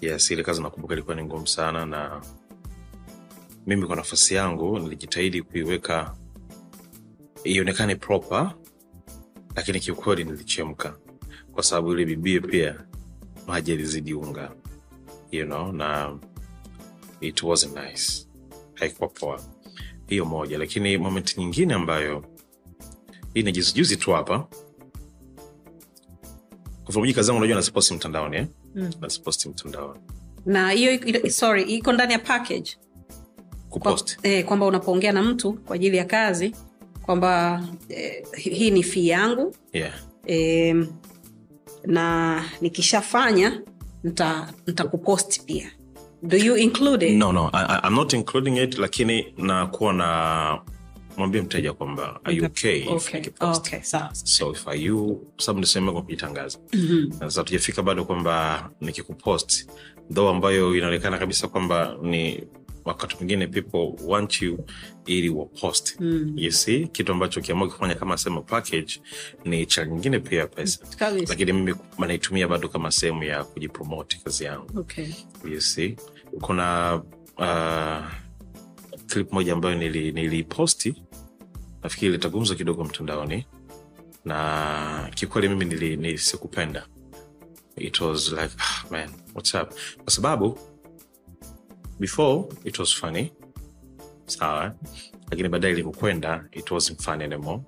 [0.00, 2.22] yes ile kazi nakumbuka ilikuwa ni ngumu sana na
[3.66, 6.14] mimi kwa nafasi yangu nilijitahidi kuiweka
[7.44, 8.54] ionekane proper
[9.56, 10.96] lakini kiukweli nilichemka.
[11.52, 12.84] Kwa sababu ile bibie pia
[13.46, 14.52] maji alizidi unga
[15.32, 16.18] you know na
[17.20, 18.26] it wasn't nice.
[18.74, 19.40] Haikuwa poa.
[20.06, 20.58] Hiyo moja.
[20.58, 22.24] Lakini moment nyingine ambayo
[23.34, 24.46] hii ni juzijuzi tu hapa.
[26.84, 28.46] Kufamuji kazi zangu unajua nasiposti mtandaoni eh?
[28.74, 28.90] Mm.
[29.00, 30.00] nasiposti mtandaoni.
[30.46, 31.00] Na hiyo
[31.30, 32.76] sorry iko ndani ya package.
[33.70, 36.56] Kwa- eh, kwamba unapoongea na mtu kwa ajili ya kazi
[37.02, 39.54] kwamba eh, hii ni fii yangu.
[39.72, 39.94] Yeah.
[40.26, 40.86] eh,
[41.86, 43.62] na nikishafanya
[44.04, 45.70] nita- nitakupost pia
[46.22, 47.12] do you include it?
[47.16, 50.60] no no I, I'm not including it lakini nakuwa na
[51.16, 54.10] mwambie mteja kwamba are you okay Okay, okay, sawa.
[54.14, 57.12] so if are you sababu niseme kwa kujitangaza mm-hmm.
[57.12, 59.68] sasa tujafika bado kwamba nikikupost
[60.14, 62.44] though ambayo inaonekana kabisa kwamba ni
[62.86, 64.64] wakati mwingine people want you
[65.06, 66.32] ili wapost Mm.
[66.36, 69.00] you see kitu ambacho ukiamua kufanya kama sehemu package
[69.44, 71.26] ni cha nyingine pia pesa Kabisa.
[71.32, 75.08] lakini mimi naitumia bado kama sehemu ya kujipromoti kazi yangu Okay.
[75.44, 75.96] you see
[76.40, 76.94] kuna
[77.38, 78.06] uh,
[79.06, 81.02] clip moja ambayo nili- niliposti
[81.82, 83.46] nafikiri ilitagumzwa kidogo mtandaoni
[84.24, 86.86] na kikweli mimi nili, nili sikupenda
[87.76, 89.72] it was like ah, man what's up
[90.04, 90.58] kwa sababu
[92.00, 93.32] before it was funny.
[94.26, 94.74] Sawa.
[95.30, 97.60] Lakini baadaye ilivyokwenda it wasn't funny anymore.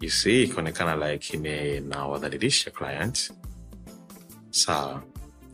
[0.00, 3.32] You see ikaonekana like ime- nawadhalilisha client.
[4.50, 5.02] Sawa.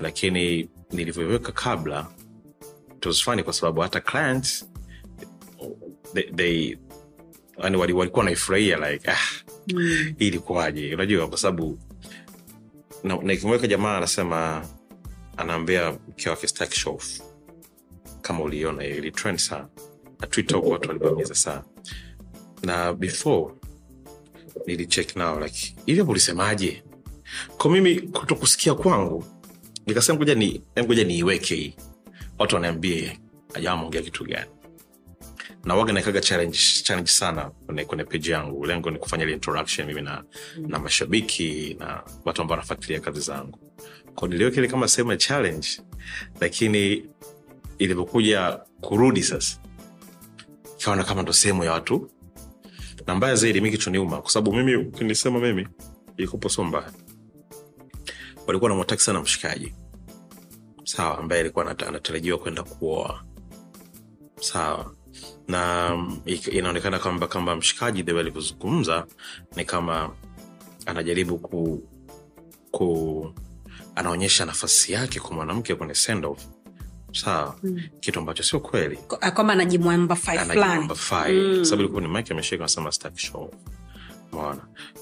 [0.00, 2.06] Lakini nilivyoweka kabla
[2.96, 4.64] it was funny kwa sababu hata client
[6.14, 6.78] they, they
[7.62, 9.16] yani wali- walikuwa naifurahia like ah,
[9.74, 10.14] Mm.
[10.18, 10.94] hii ilikuwaje?
[10.94, 11.78] Unajua kwa sababu
[13.04, 14.66] na- ikimweka jamaa anasema
[15.36, 17.20] anaambia mke wake staki show off.
[18.22, 19.68] Kama uliona hiyo ilitrend sana.
[20.20, 21.62] Na twitter huko watu walibamiza sana.
[22.62, 23.54] Na before
[24.66, 26.82] nilicheck nao like hivyo ulisemaje?
[27.58, 29.24] Kwa mimi kuto kusikia kwangu
[29.86, 31.76] nikasema ngoja ni ngoja niiweke hii.
[32.38, 33.18] Watu wanaambia
[33.54, 34.50] ajawa ameongea kitu gani?
[35.64, 37.50] Na waga naekaga challenge, challenge sana
[37.86, 38.66] kwenye, peji yangu.
[38.66, 40.24] Lengo ni kufanya ile interaction mimi na,
[40.58, 43.58] na mashabiki na watu ambao wanafuatilia kazi zangu.
[44.14, 45.68] Ko niliweka kama sehemu ya challenge
[46.40, 47.06] lakini
[47.84, 49.58] ilivyokuja kurudi sasa.
[50.80, 52.10] Ikaona kama ndo sehemu ya watu.
[53.06, 55.68] Na mbaya zaidi mi kichoniuma kwa sababu mimi ukinisema mimi
[56.16, 56.92] ikopo sio mbaya.
[58.46, 59.74] Walikuwa namwataki sana mshikaji.
[60.84, 63.24] Sawa ambaye alikuwa anatarajiwa kwenda kuoa.
[64.40, 64.94] Sawa.
[65.48, 66.20] Na mm,
[66.52, 69.06] inaonekana kwamba kwamba mshikaji the alivyozungumza
[69.56, 70.10] ni kama
[70.86, 71.82] anajaribu ku,
[72.70, 73.34] ku
[73.94, 76.46] anaonyesha nafasi yake kwa mwanamke kwenye send off
[77.12, 77.56] sawa.
[77.62, 77.80] Mm.
[78.00, 78.96] kitu ambacho sio kweli.
[78.96, 80.94] Kwa- kwamba anajimwamba anajimwamba
[81.32, 81.64] Mm.
[81.64, 83.50] sababu ilikuwa ni mike ameshika nasema stack show.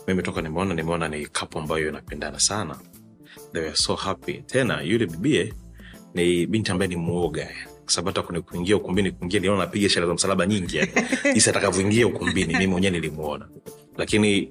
[0.08, 2.76] Mimi toka nimeona nimeona ni kapo ambayo inapendana sana.
[3.52, 4.32] They were so happy.
[4.32, 5.54] Tena yule bibie
[6.14, 7.48] ni binti ambaye ni mwoga
[7.86, 10.92] sababu hata kwenye kuingia ukumbini kuingia niona napiga ishara za msalaba nyingi yani.
[11.34, 13.48] jinsi atakavyoingia ukumbini mimi mwenyewe nilimuona.
[13.96, 14.50] Lakini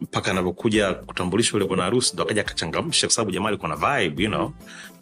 [0.00, 4.22] mpaka anavyokuja kutambulisha ule bwana harusi ndo akaja akachangamsha kwa sababu jamaa alikuwa na vibe
[4.22, 4.52] you know,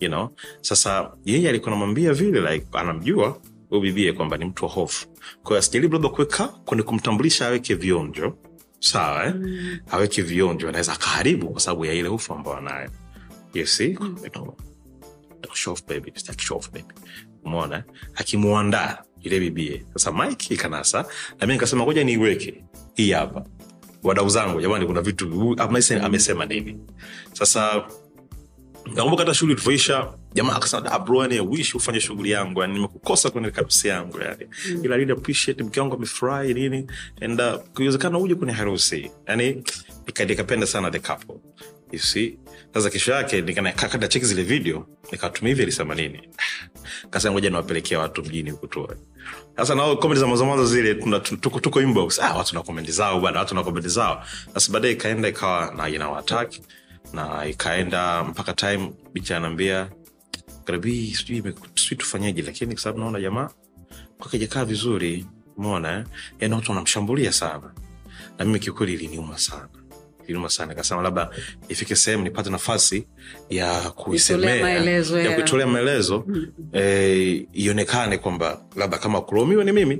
[0.00, 0.28] you know.
[0.60, 3.38] sasa yeye alikuwa namwambia vile like anamjua
[3.68, 5.06] huyu bibie kwamba ni mtu wa hofu
[5.42, 8.38] kwa hiyo asijaribu labda kuweka kwenye kumtambulisha aweke vionjo
[8.80, 9.34] sawa eh?
[9.34, 9.78] Mm.
[9.90, 12.90] aweke vionjo anaweza akaharibu kwa sababu ya ile hofu ambayo anayo
[13.54, 14.54] you see you
[15.54, 16.94] show off baby show off baby
[17.44, 17.82] umeona eh?
[18.14, 21.04] akimuandaa bibie sasa mike ikanasa
[21.40, 22.64] na mi nikasema ngoja niiweke
[22.94, 23.44] hii hapa
[24.02, 25.54] wadau zangu jamani kuna vitu
[26.04, 26.78] amesema nini?
[27.32, 27.84] Sasa
[28.94, 33.50] nakumbuka hata shughuli tulivyoisha jamaa akasema da bro wish ufanye shughuli yangu yani nimekukosa kwenye
[33.50, 34.46] karusi yangu yani.
[34.84, 36.86] Ila I really appreciate mke wangu amefurahi nini
[37.20, 39.10] and uh, kiwezekana uje kwenye harusi.
[39.26, 39.64] Yani
[40.06, 41.34] nika- nikapenda sana the couple
[41.92, 42.38] you see
[42.74, 46.28] sasa kesho yake nikakata cheki zile video nikawatumia hivi alisema nini?
[47.10, 48.88] Kasema ngoja niwapelekea watu mjini huku
[49.56, 50.94] sasa nao komedi za mwanzo zile
[51.40, 54.24] tuko, tuko inbox ah, watu na komedi zao bana watu na komedi zao.
[54.54, 56.62] Sasa baadaye ikaenda ikawa na inawataki
[57.12, 59.90] na ikaenda mpaka time bicha anaambia
[60.64, 61.54] karibii sijui
[61.96, 63.50] tufanyeje lakini kwa sababu naona jamaa
[64.18, 66.04] kwake jakaa vizuri umeona eh?
[66.40, 67.74] yani watu wanamshambulia sana.
[68.38, 69.68] Na mimi kiukweli iliniuma sana
[70.24, 70.74] iliniuma sana.
[70.74, 71.30] Kasema labda
[71.68, 73.06] ifike sehemu nipate nafasi
[73.50, 74.68] ya kuisemea
[75.22, 76.26] ya kuitolea maelezo
[76.72, 79.96] eh, ionekane kwamba labda kama kulaumiwa ni mimi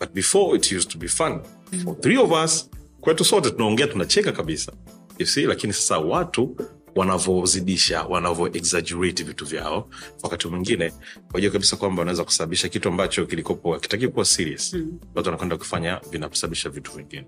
[0.00, 1.40] but before it used to be fun
[1.84, 2.70] for three of us
[3.00, 4.72] kwetu sote tunaongea tunacheka kabisa.
[5.18, 6.56] You see lakini sasa watu
[6.96, 9.88] wanavyozidisha wanavyo exaggerate vitu vyao
[10.22, 10.92] wakati mwingine
[11.32, 14.74] wajua kabisa kwamba wanaweza kusababisha kitu ambacho kilikopo kitaki kuwa serious.
[14.74, 14.98] Mm.
[15.14, 17.26] watu wanakwenda kufanya vinasababisha vitu vingine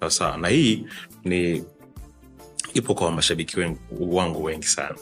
[0.00, 0.86] sasa na hii
[1.24, 1.64] ni
[2.74, 3.56] ipo kwa mashabiki
[4.00, 4.94] wangu wengi sana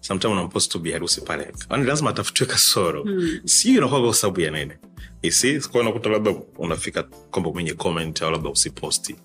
[0.00, 3.40] samtim unampost tu biharusi pale yani lazima atafutiwe kasoro Mm.
[3.44, 4.78] sijui inakuwa kwa sababu ya nene
[5.22, 9.16] isi kwa unakuta labda unafika kwamba mwenye comment au labda usiposti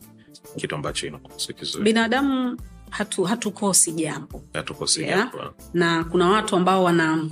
[0.55, 2.57] kitu ambacho inakuwa kizuri binadamu
[2.89, 5.17] hatu, hatukosi jambo hatukosi Yeah.
[5.33, 5.53] jambo.
[5.73, 7.25] na kuna watu ambao wana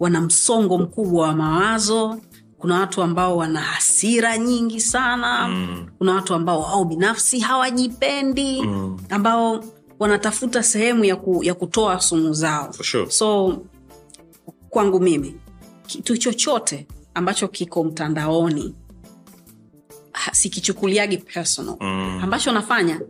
[0.00, 2.20] wana msongo mkubwa wa mawazo
[2.62, 5.48] kuna watu ambao wana hasira nyingi sana.
[5.48, 9.64] Mm, kuna watu ambao wao binafsi hawajipendi mm, ambao
[9.98, 12.72] wanatafuta sehemu ya, ku, ya kutoa sumu zao.
[12.72, 13.10] For sure.
[13.10, 13.58] so
[14.70, 15.34] kwangu mimi
[15.86, 18.74] kitu chochote ambacho kiko mtandaoni
[20.32, 21.76] sikichukuliagi personal.
[21.80, 22.20] Mm.
[22.22, 23.00] ambacho nafanya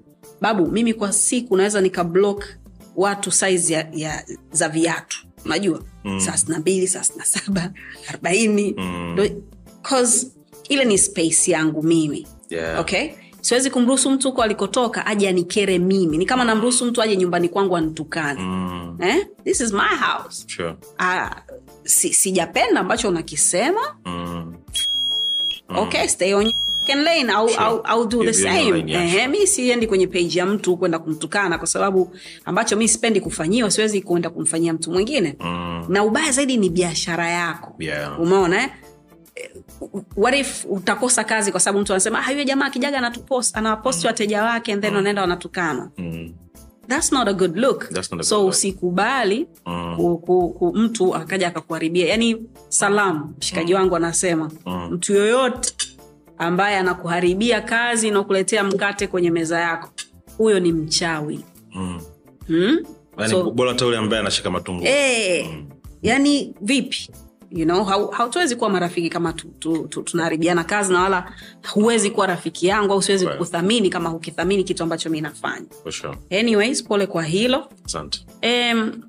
[0.41, 2.45] babu mimi kwa siku naweza nikablock
[2.97, 6.21] watu saizi ya, ya, za viatu unajua mm.
[6.21, 7.73] saa sina mbili sina saba
[8.09, 9.17] arobaini mm.
[10.69, 12.81] ile ni space yangu mimi Yeah.
[12.81, 17.49] okay siwezi kumruhusu mtu huko alikotoka aje anikere mimi ni kama namruhusu mtu aje nyumbani
[17.49, 19.27] kwangu anitukane Mm, eh?
[19.45, 20.75] this is my house sure.
[20.99, 21.31] ah,
[21.85, 24.55] si, sijapenda ambacho unakisema Mm,
[25.69, 26.53] okay stay on
[26.83, 27.61] fucking lane I'll, Sure.
[27.61, 28.89] I'll, I'll do the same.
[28.89, 33.21] yeah, Ehe, mi siendi kwenye page ya mtu kwenda kumtukana kwa sababu ambacho mi sipendi
[33.21, 35.37] kufanyiwa siwezi kuenda kumfanyia mtu mwingine.
[35.41, 37.75] Mm, na ubaya zaidi ni biashara yako.
[37.79, 38.21] Yeah.
[38.21, 38.71] umeona eh?
[40.17, 44.43] what if utakosa kazi kwa sababu mtu anasema "Ah, huyo jamaa akijaga anatupost anawaposti wateja
[44.45, 45.91] wake and then wanaenda wanatukana.
[45.99, 46.33] Mm,
[46.89, 47.89] thats not a good look.
[47.89, 49.97] That's not a so good usikubali Mm.
[49.97, 52.07] ku, ku, ku, mtu akaja akakuharibia.
[52.09, 53.35] Yani salamu.
[53.39, 54.89] Mshikaji wangu anasema Mm.
[54.93, 55.75] mtu yoyote
[56.39, 59.91] ambaye anakuharibia kazi na kuletea mkate kwenye meza yako
[60.39, 62.01] huyo ni mchawi mm.
[62.49, 62.79] Mm?
[63.19, 65.67] Yani, So- bora hata ambaye anashika matungu mm.
[66.03, 67.11] yani vipi
[67.51, 71.33] you know, hau- hautuwezi kuwa marafiki kama tu, tu, tu, tunaharibiana kazi na wala
[71.73, 73.39] huwezi kuwa rafiki yangu au siwezi Right.
[73.39, 76.19] kukuthamini kama hukithamini kitu ambacho mi nafanya sure.
[76.41, 77.69] anyways pole kwa hilo
[78.43, 79.03] um,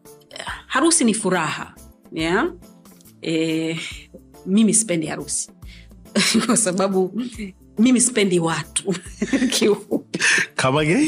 [0.68, 1.76] harusi ni furaha
[2.12, 2.48] yeah?
[3.22, 3.80] e,
[4.46, 5.52] mimi sipendi harusi
[6.46, 7.22] kwa sababu
[7.78, 8.94] mimi sipendi watu
[9.50, 10.20] kiufupi
[10.56, 11.08] Kama gay?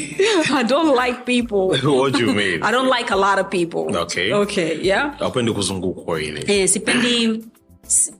[0.56, 2.64] i don't like people What do you mean?
[2.64, 4.34] i don't like a lot of people Okay.
[4.34, 6.43] okay yeah Hapendi kuzungukwa ile.
[6.47, 7.43] eh, sipendi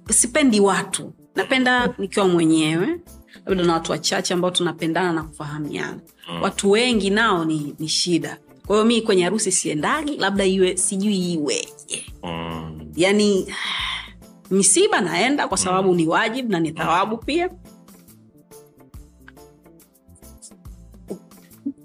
[0.09, 2.88] sipendi watu napenda nikiwa mwenyewe
[3.45, 6.41] labda na watu wachache ambao tunapendana na kufahamiana mm.
[6.41, 11.33] watu wengi nao ni, ni shida kwa hiyo mi kwenye harusi siendagi labda iwe sijui
[11.33, 13.47] iweje Mm, yani
[14.51, 17.49] misiba naenda kwa sababu ni wajibu na ni thawabu pia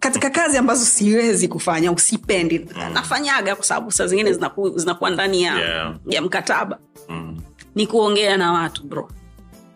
[0.00, 5.54] katika kazi ambazo siwezi kufanya usipendi nafanyaga kwa sababu saa zingine zinaku- zinakuwa ndani ya,
[5.58, 5.94] Yeah.
[6.06, 7.40] ya mkataba mm.
[7.74, 9.08] ni kuongea na watu bro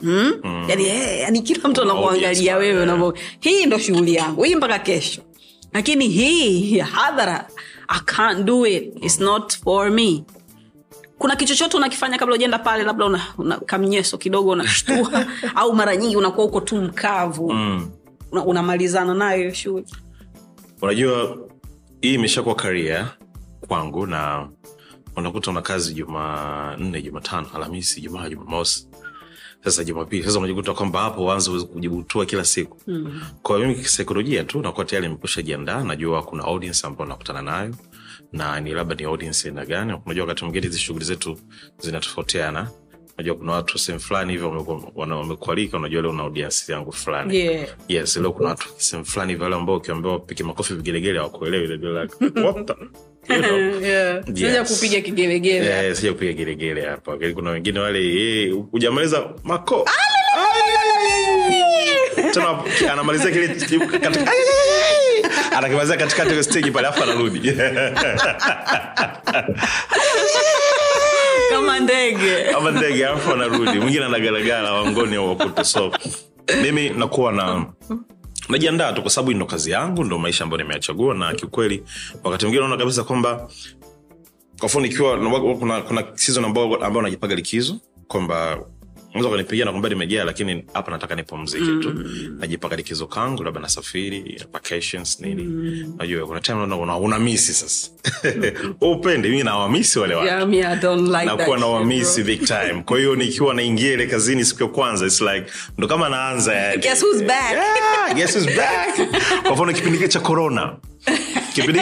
[0.00, 0.32] mm?
[0.44, 0.64] Mm.
[0.68, 3.12] yani, hey, yani kila mtu anakuangalia wewe yeah.
[3.40, 5.22] hii ndo shughuli yangu hii mpaka kesho
[5.72, 7.48] lakini hii ya hadhara
[7.88, 10.24] i can't do it its not for me
[11.18, 16.16] kuna kichochote unakifanya kabla ujaenda pale labda una, una kamnyeso kidogo unashtua au mara nyingi
[16.16, 17.52] unakuwa uko tu mkavu.
[17.52, 17.90] Mm.
[18.32, 19.86] una, unamalizana nayo shughuli
[20.82, 21.38] unajua
[22.00, 23.08] hii imeshakuwa karia
[23.68, 24.48] kwangu na
[25.16, 28.88] unakuta una kazi jumanne jumatano alhamisi jumaa jumamosi.
[29.64, 32.76] Sasa jumapili sasa unajikuta kwamba hapo uanze kujibutua kila siku.
[32.86, 33.20] Mm.
[33.42, 37.74] kwa mimi kisaikolojia tu nakuwa tayari nimekusha jiandaa najua kuna audience ambao nakutana nayo
[38.34, 41.38] na ni labda ni audience aina gani unajua wakati mwingine hizi shughuli zetu
[41.78, 42.70] zinatofautiana
[43.14, 44.66] unajua kuna watu sehemu fulani hivyo
[44.96, 47.68] wamekualika unajua leo una audience yangu fulani yeah.
[47.88, 51.66] yes leo kuna watu sehemu fulani hivyo wale ambao ukiambia pige makofi vigelegele hawakuelewi
[53.26, 53.80] know?
[53.88, 54.24] yeah.
[54.24, 54.74] Sija Yes.
[54.74, 59.88] kupiga kigelegele sija kupiga gelegele hapa kuna wengine wale hujamaliza mako
[62.92, 64.32] anamalizia kile katika-
[65.56, 67.52] anakimalizia katikati stage pale afu anarudi.
[71.50, 72.44] Kama ndege.
[72.52, 73.78] Kama ndege afu anarudi.
[73.78, 75.64] Mwingine anagaragara wangoni au wakuta.
[75.64, 75.92] So
[76.62, 77.66] mimi nakuwa na
[78.48, 81.82] najiandaa tu kwa sababu ndo kazi yangu ndo maisha ambayo nimeyachagua na kiukweli
[82.24, 83.48] wakati mwingine naona kabisa kwamba
[84.58, 87.76] kwa mfano ikiwa na- kuna, kuna season ambao ambao najipaga likizo
[88.08, 88.58] kwamba
[89.14, 91.94] unaweza kunipigia nakwambia nimejaa lakini hapa nataka nipumzike tu.
[92.38, 95.42] Najipaka likizo kangu labda nasafiri vacations nini.
[95.98, 97.90] Najua kuna time una, una misi sasa.
[98.80, 100.26] Upende mimi nawamisi wale watu.
[100.26, 102.82] Yeah, me, I don't like nakuwa na shit, wamisi big time.
[102.84, 105.46] Kwa hiyo nikiwa naingia ile kazini siku ya kwanza its like
[105.78, 106.76] ndo kama naanza.
[106.76, 107.52] Guess who's back?
[107.52, 108.96] Yeah, guess who's back?
[109.42, 110.76] Kwa mfano kipindi cha corona
[111.54, 111.80] kipindi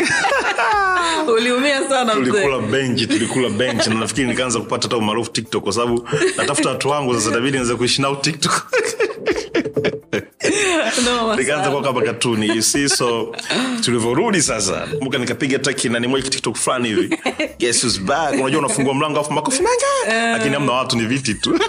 [1.36, 6.08] uliumia sana tulikula benchi tulikula benchi na nafikiri nikaanza kupata hata umaarufu tiktok kwa sababu
[6.36, 8.52] natafuta watu wangu sasa itabidi niweze kuishi nao tiktok.
[11.36, 13.36] Nikaanza kuwa kama katuni you see so
[13.84, 17.18] tulivyorudi sasa kumbuka nikapiga taki nani moja kitiktok fulani hivi.
[17.60, 18.32] Guess who's back?
[18.34, 21.60] Unajua unafungua mlango afu makofi manga lakini amna watu ni viti tu.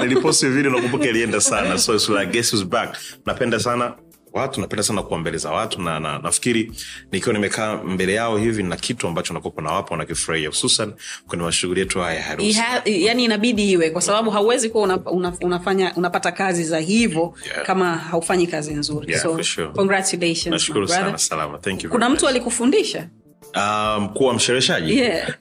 [0.00, 2.96] Niliposti vile nakumbuka ilienda sana so it's like guess who's back?
[3.26, 3.92] Napenda sana
[4.32, 6.72] watu napenda sana kuwa mbele za watu na, na nafikiri
[7.12, 10.92] nikiwa nimekaa mbele yao hivi na kitu ambacho nakopa nawapa wanakifurahia hususan
[11.28, 12.52] kwenye mashughuli yetu haya ya harusi.
[12.52, 17.34] Ha, yani inabidi iwe kwa sababu hauwezi kuwa una, una, unafanya unapata kazi za hivyo
[17.52, 17.66] Yeah.
[17.66, 19.10] kama haufanyi kazi nzuri.
[19.10, 19.68] Yeah, so sure.
[19.68, 21.58] congratulations sana salama.
[21.58, 23.08] Thank you kuna mtu alikufundisha?
[23.56, 24.98] Um, mkuu wa mshereheshaji?
[24.98, 25.34] Yeah.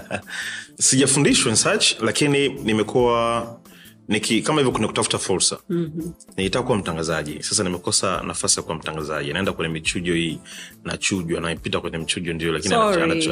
[0.78, 3.46] sijafundishwa such lakini nimekuwa
[4.08, 5.58] niki kama hivyo kuna kutafuta fursa.
[5.68, 6.12] Mm-hmm.
[6.36, 7.42] nilitaka kuwa mtangazaji.
[7.42, 9.32] Sasa nimekosa nafasi ya kuwa mtangazaji.
[9.32, 10.38] Naenda kwenye michujo hii
[10.84, 12.74] nachujwa naipita kwenye mchujo ndio lakini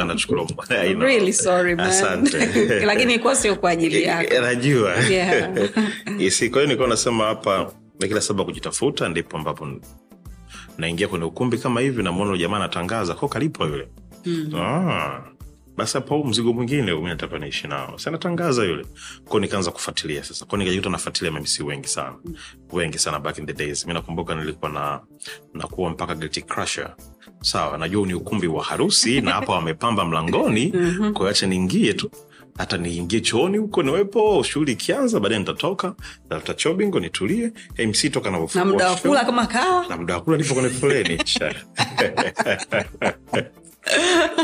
[0.01, 0.47] anachukuliwa
[1.01, 1.87] really sorry man.
[1.87, 2.39] Asante.
[2.91, 4.35] lakini ilikuwa sio kwa ajili yako.
[4.41, 4.97] najua.
[4.97, 5.51] Yeah.
[6.19, 9.69] Isi, kwa hiyo nilikuwa nasema hapa na kila sababu kujitafuta ndipo ambapo
[10.79, 13.89] naingia kwenye ukumbi kama hivi namwona jamaa anatangaza ko kalipo yule.
[14.27, 14.55] Mm.
[14.57, 15.21] ah,
[15.81, 17.97] basi hapo mzigo mwingine mi nataka niishi nao.
[18.07, 18.87] Anatangaza yule.
[19.29, 20.45] Ko nikaanza kufuatilia sasa.
[20.45, 22.15] Ko nikajikuta nafuatilia mmc wengi sana.
[22.73, 23.87] Wengi sana back in the days.
[23.87, 25.01] Mi nakumbuka nilikuwa na
[25.55, 26.95] nakuwa mpaka guilty crusher.
[27.43, 30.73] Sawa najua ni ukumbi wa harusi na hapa wamepamba mlangoni.
[31.31, 32.11] Acha niingie tu.
[32.59, 35.95] Hata niingie chooni huko niwepo shughuli ikianza baadaye nitatoka
[36.29, 37.53] tafuta chobingo nitulie.
[37.87, 40.69] Mc toka na navyofungua muda wa kula kama kawa na muda wa kula nipo kwenye
[40.71, 41.19] foleni.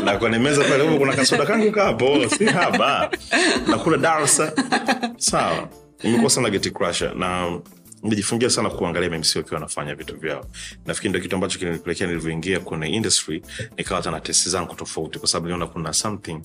[0.03, 3.11] na kwenye meza pale huko kuna kasoda kangu kapo si haba.
[3.67, 4.53] Nakula darsa
[5.17, 5.69] sawa.
[6.03, 7.59] Imekuwa sana geti crusher na
[8.03, 10.45] nimejifungia sana kuangalia MMC wakiwa wanafanya vitu vyao.
[10.85, 13.41] Nafikiri ndio kitu ambacho kilinipelekea nilivyoingia kwenye industry
[13.77, 16.39] nikawa hata na testi zangu tofauti kwa sababu niona kuna something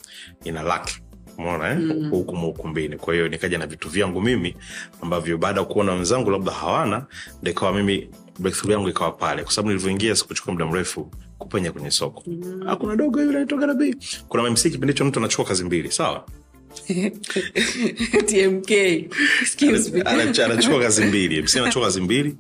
[0.44, 0.90] ina lack.
[1.38, 1.78] Umeona eh?
[1.78, 2.11] mm.
[2.11, 4.57] huku muukumbini kwa hiyo nikaja na vitu vyangu mimi
[5.03, 7.07] ambavyo baada ya kuona wenzangu labda hawana
[7.42, 9.42] ndo ikawa mimi breakthrough yangu ikawa pale.
[9.42, 11.11] Kwa sababu nilivyoingia sikuchukua muda mrefu
[11.43, 12.22] kupenya kwenye soko.
[12.26, 12.64] Mm.
[12.68, 13.97] ah, kuna dogo yule anaitwa Garabi
[14.28, 16.24] kuna MMC kipindi hicho mtu anachukua kazi mbili sawa
[18.26, 20.01] tmk excuse me.
[20.03, 22.36] Anacha- anachukua kazi mbili MC anachukua kazi mbili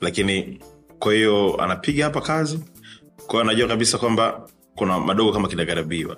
[0.00, 0.60] lakini
[0.98, 2.58] kwa hiyo anapiga hapa kazi.
[3.26, 6.16] Kwao anajua kabisa kwamba kuna madogo kama kinagarabiwa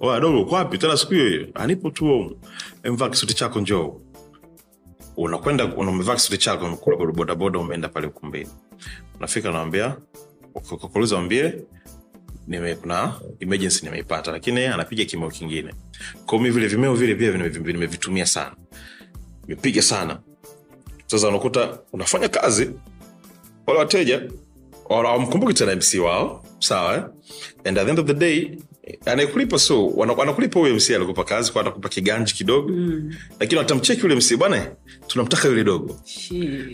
[0.00, 1.48] wadogo kwapi tena siku hiyo hiyo.
[1.54, 2.36] Anipo tu
[2.84, 4.00] mvaa kisuti chako njoo.
[5.16, 8.48] Unakwenda umevaa kisuti chako umekula bodaboda umeenda pale ukumbini.
[9.18, 9.96] Unafika unawambia
[10.92, 11.54] kuuliza wambie
[12.46, 15.74] nime kuna emergency nimeipata lakini anapiga kimeo kingine.
[16.26, 17.30] Kwa mi vile vimeo vile pia
[17.72, 18.56] nimevitumia sana.
[19.48, 20.20] Nimepiga sana.
[21.06, 22.70] Sasa unakuta unafanya kazi
[23.66, 24.22] wale wateja
[24.88, 27.02] wamkumbuki tena mc wao sawa eh?
[27.64, 28.58] and at the end of the day
[29.06, 32.68] anayekulipa so wana- wanakulipa huyo mc alikupa kazi kwa atakupa kiganji kidogo.
[32.68, 33.14] Mm.
[33.40, 34.66] lakini watamcheki yule mc bwana
[35.06, 36.00] tunamtaka yule dogo.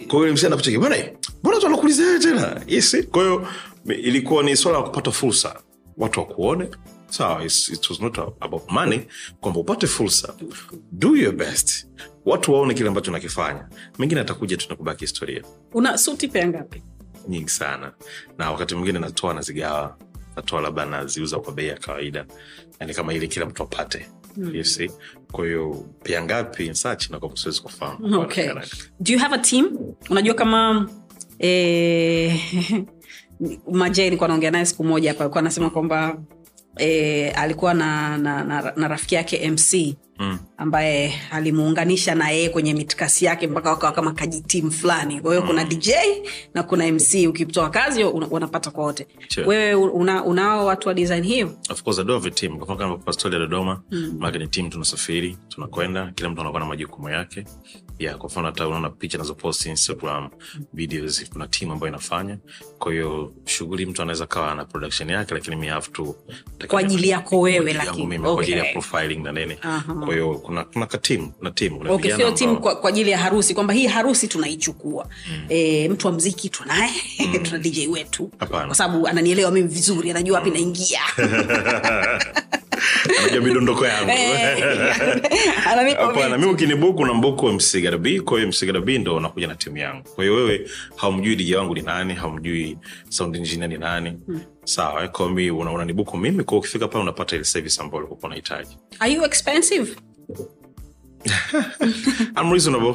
[0.08, 0.96] Kwa yule mc anakucheki bwana
[1.42, 2.62] mbona tu anakuuliza yeye tena?
[2.66, 3.46] Yes kwa hiyo
[3.86, 5.60] ilikuwa ni swala la kupata fursa
[5.96, 6.68] watu wakuone.
[7.08, 9.00] Sawa so, it was not about money
[9.40, 10.34] kwamba upate fursa.
[10.92, 11.86] Do your best.
[12.24, 15.42] Watu waone kile ambacho nakifanya mengine atakuja tunakubaki historia.
[15.74, 16.82] Una suti pea ngapi?
[17.28, 17.92] Nyingi sana.
[18.38, 19.96] Na wakati mwingine natoa nazigawa
[20.36, 22.26] natoa labda naziuza kwa bei ya kawaida
[22.80, 24.64] yani kama ili kila mtu apate mm.
[24.64, 24.90] see?
[25.32, 28.48] kwa hiyo pia ngapi sachi na kwa siwezi kufahamu okay
[29.00, 29.78] do you have a team
[30.10, 30.88] unajua kama
[31.38, 32.40] eh,
[33.72, 36.18] majai nilikuwa naongea naye siku moja hapa alikuwa anasema kwamba
[36.76, 40.38] eh, alikuwa na, na, na, na rafiki yake mc Mm.
[40.56, 45.20] ambaye alimuunganisha na yeye kwenye mitikasi yake mpaka wakawa kama kajitimu fulani.
[45.20, 45.88] Kwa hiyo kuna dj
[46.54, 49.06] na kuna mc ukitoa kazi wanapata kwa wote.
[49.46, 51.50] Wewe una, unao watu wa design hiyo?
[51.70, 52.56] Of course I do have a team.
[52.56, 54.16] Kwa mfano kama pastori ya dodoma mm.
[54.18, 57.44] maake ni tim tunasafiri tunakwenda kila mtu anakuwa na majukumu yake
[57.98, 60.28] yeah, kwa mfano hata unaona picha nazopost instagram
[60.72, 62.38] videos kuna timu ambayo inafanya.
[62.78, 66.16] Kwa hiyo shughuli mtu anaweza kawa na production yake lakini mi have to
[66.68, 68.18] Kwa ajili yako wewe, lakini.
[68.18, 69.56] kwa ajili ya profiling na nini.
[70.04, 70.98] Kwa hiyo kuna kuna ka
[71.40, 75.08] na timu, okay, sio timu kwa, kwa ajili ya harusi kwamba hii harusi tunaichukua.
[75.30, 75.46] Mm.
[75.48, 76.90] e, mtu wa mziki tunaye
[77.20, 77.38] mm.
[77.44, 78.30] tuna dj wetu.
[78.48, 81.00] Kwa sababu ananielewa mimi vizuri anajua wapi naingia
[83.18, 84.10] anajua midondoko yangu.
[85.72, 86.48] Ananipa hapana vitu.
[86.48, 90.02] mi ukinibuku na mbuku mcgb kwa hiyo ndo unakuja na timu yangu.
[90.14, 92.78] Kwa hiyo wewe haumjui dija wangu ni nani haumjui
[93.08, 94.18] sound engineer ni nani.
[94.64, 98.26] Sawa eh, kwa mi una- unanibuku mimi kwa ukifika pale unapata ile service ambayo ulikuwa
[98.28, 98.76] unahitaji.
[98.98, 99.96] Are you expensive?
[102.36, 102.94] I'm reasonable.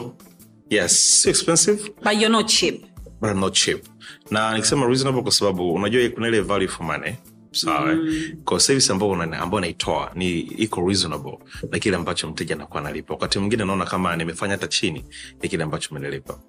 [0.70, 1.90] Yes expensive.
[2.04, 2.86] But you're not cheap.
[3.22, 3.86] But I'm not cheap.
[4.32, 7.14] Na nikisema reasonable kwa sababu unajua kuna ile value for money
[7.52, 8.32] sawa mm.
[8.46, 9.26] kwa service ambao una-
[9.62, 11.38] naitoa ni iko reasonable
[11.72, 13.14] na kile ambacho mteja anakuwa analipa.
[13.14, 15.06] Wakati mwingine naona kama nimefanya hata chini
[15.42, 16.40] ya kile ambacho umenilipa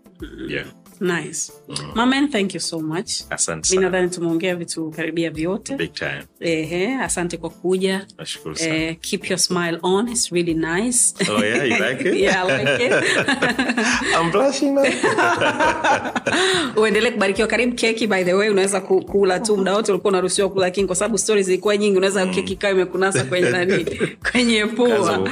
[0.48, 0.66] yeah.
[1.00, 1.52] nice.
[1.94, 3.10] Maman thank you so much.
[3.30, 5.76] Asante mi nadhani tumeongea vitu karibia vyote.
[5.76, 6.22] Big time.
[6.40, 8.06] Ehe, asante kwa kuja.
[8.18, 8.74] Nashukuru sana.
[8.76, 11.14] eh, keep your smile on it's really nice.
[11.30, 12.14] Oh yeah you like it?
[12.22, 12.92] Yeah, I like it.
[14.20, 14.82] I'm blushing now.
[16.82, 17.48] Uendelee kubarikiwa.
[17.48, 19.56] Karibu keki by the way unaweza kula tu.
[19.56, 23.24] Muda wote ulikuwa unaruhusiwa kula lakini kwa sababu stori zilikuwa nyingi unaweza keki ikawa imekunasa
[23.24, 23.86] kwenye nani?
[24.32, 25.28] Kwenye pua.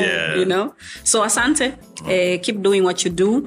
[0.00, 0.38] Yeah.
[0.38, 0.72] you know?
[1.02, 1.72] So asante
[2.08, 3.42] eh, keep doing what you do.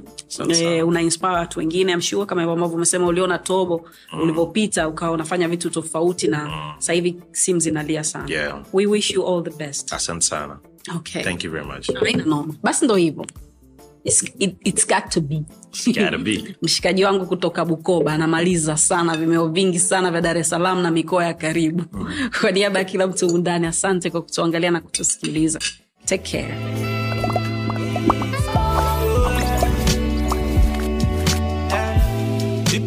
[0.49, 3.89] Eh, una inspire watu wengine I'm sure kama ambavyo umesema uliona tobo
[4.23, 8.25] ulivyopita ukawa unafanya vitu tofauti na sasa hivi simu zinalia sana.
[8.33, 8.63] Yeah.
[8.73, 9.93] we wish you all the best.
[9.93, 10.59] Asante sana.
[10.95, 11.23] Okay.
[11.23, 11.91] Thank you very much.
[11.99, 13.25] Haina noma basi ndo hivyo.
[14.03, 15.43] It's, it, it's got to be.
[16.61, 21.25] Mshikaji wangu kutoka bukoba anamaliza sana vimeo vingi sana vya dar es salaam na mikoa
[21.25, 21.83] ya karibu.
[22.41, 25.59] Kwa niaba ya kila mtu undani asante kwa kutuangalia na kutusikiliza.
[26.05, 27.48] Take care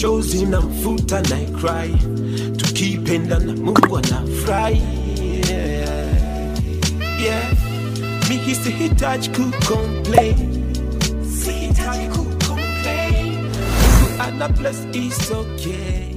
[0.00, 1.94] chozi na mfuta na cry.
[2.56, 4.82] Tukipenda na mungu anafurahi.
[5.50, 6.08] Yeah.
[7.22, 7.52] yeah.
[8.28, 10.34] Mimi sihitaji kucomplain
[11.44, 16.15] sihitaji kucomplain mungu ana bless is okay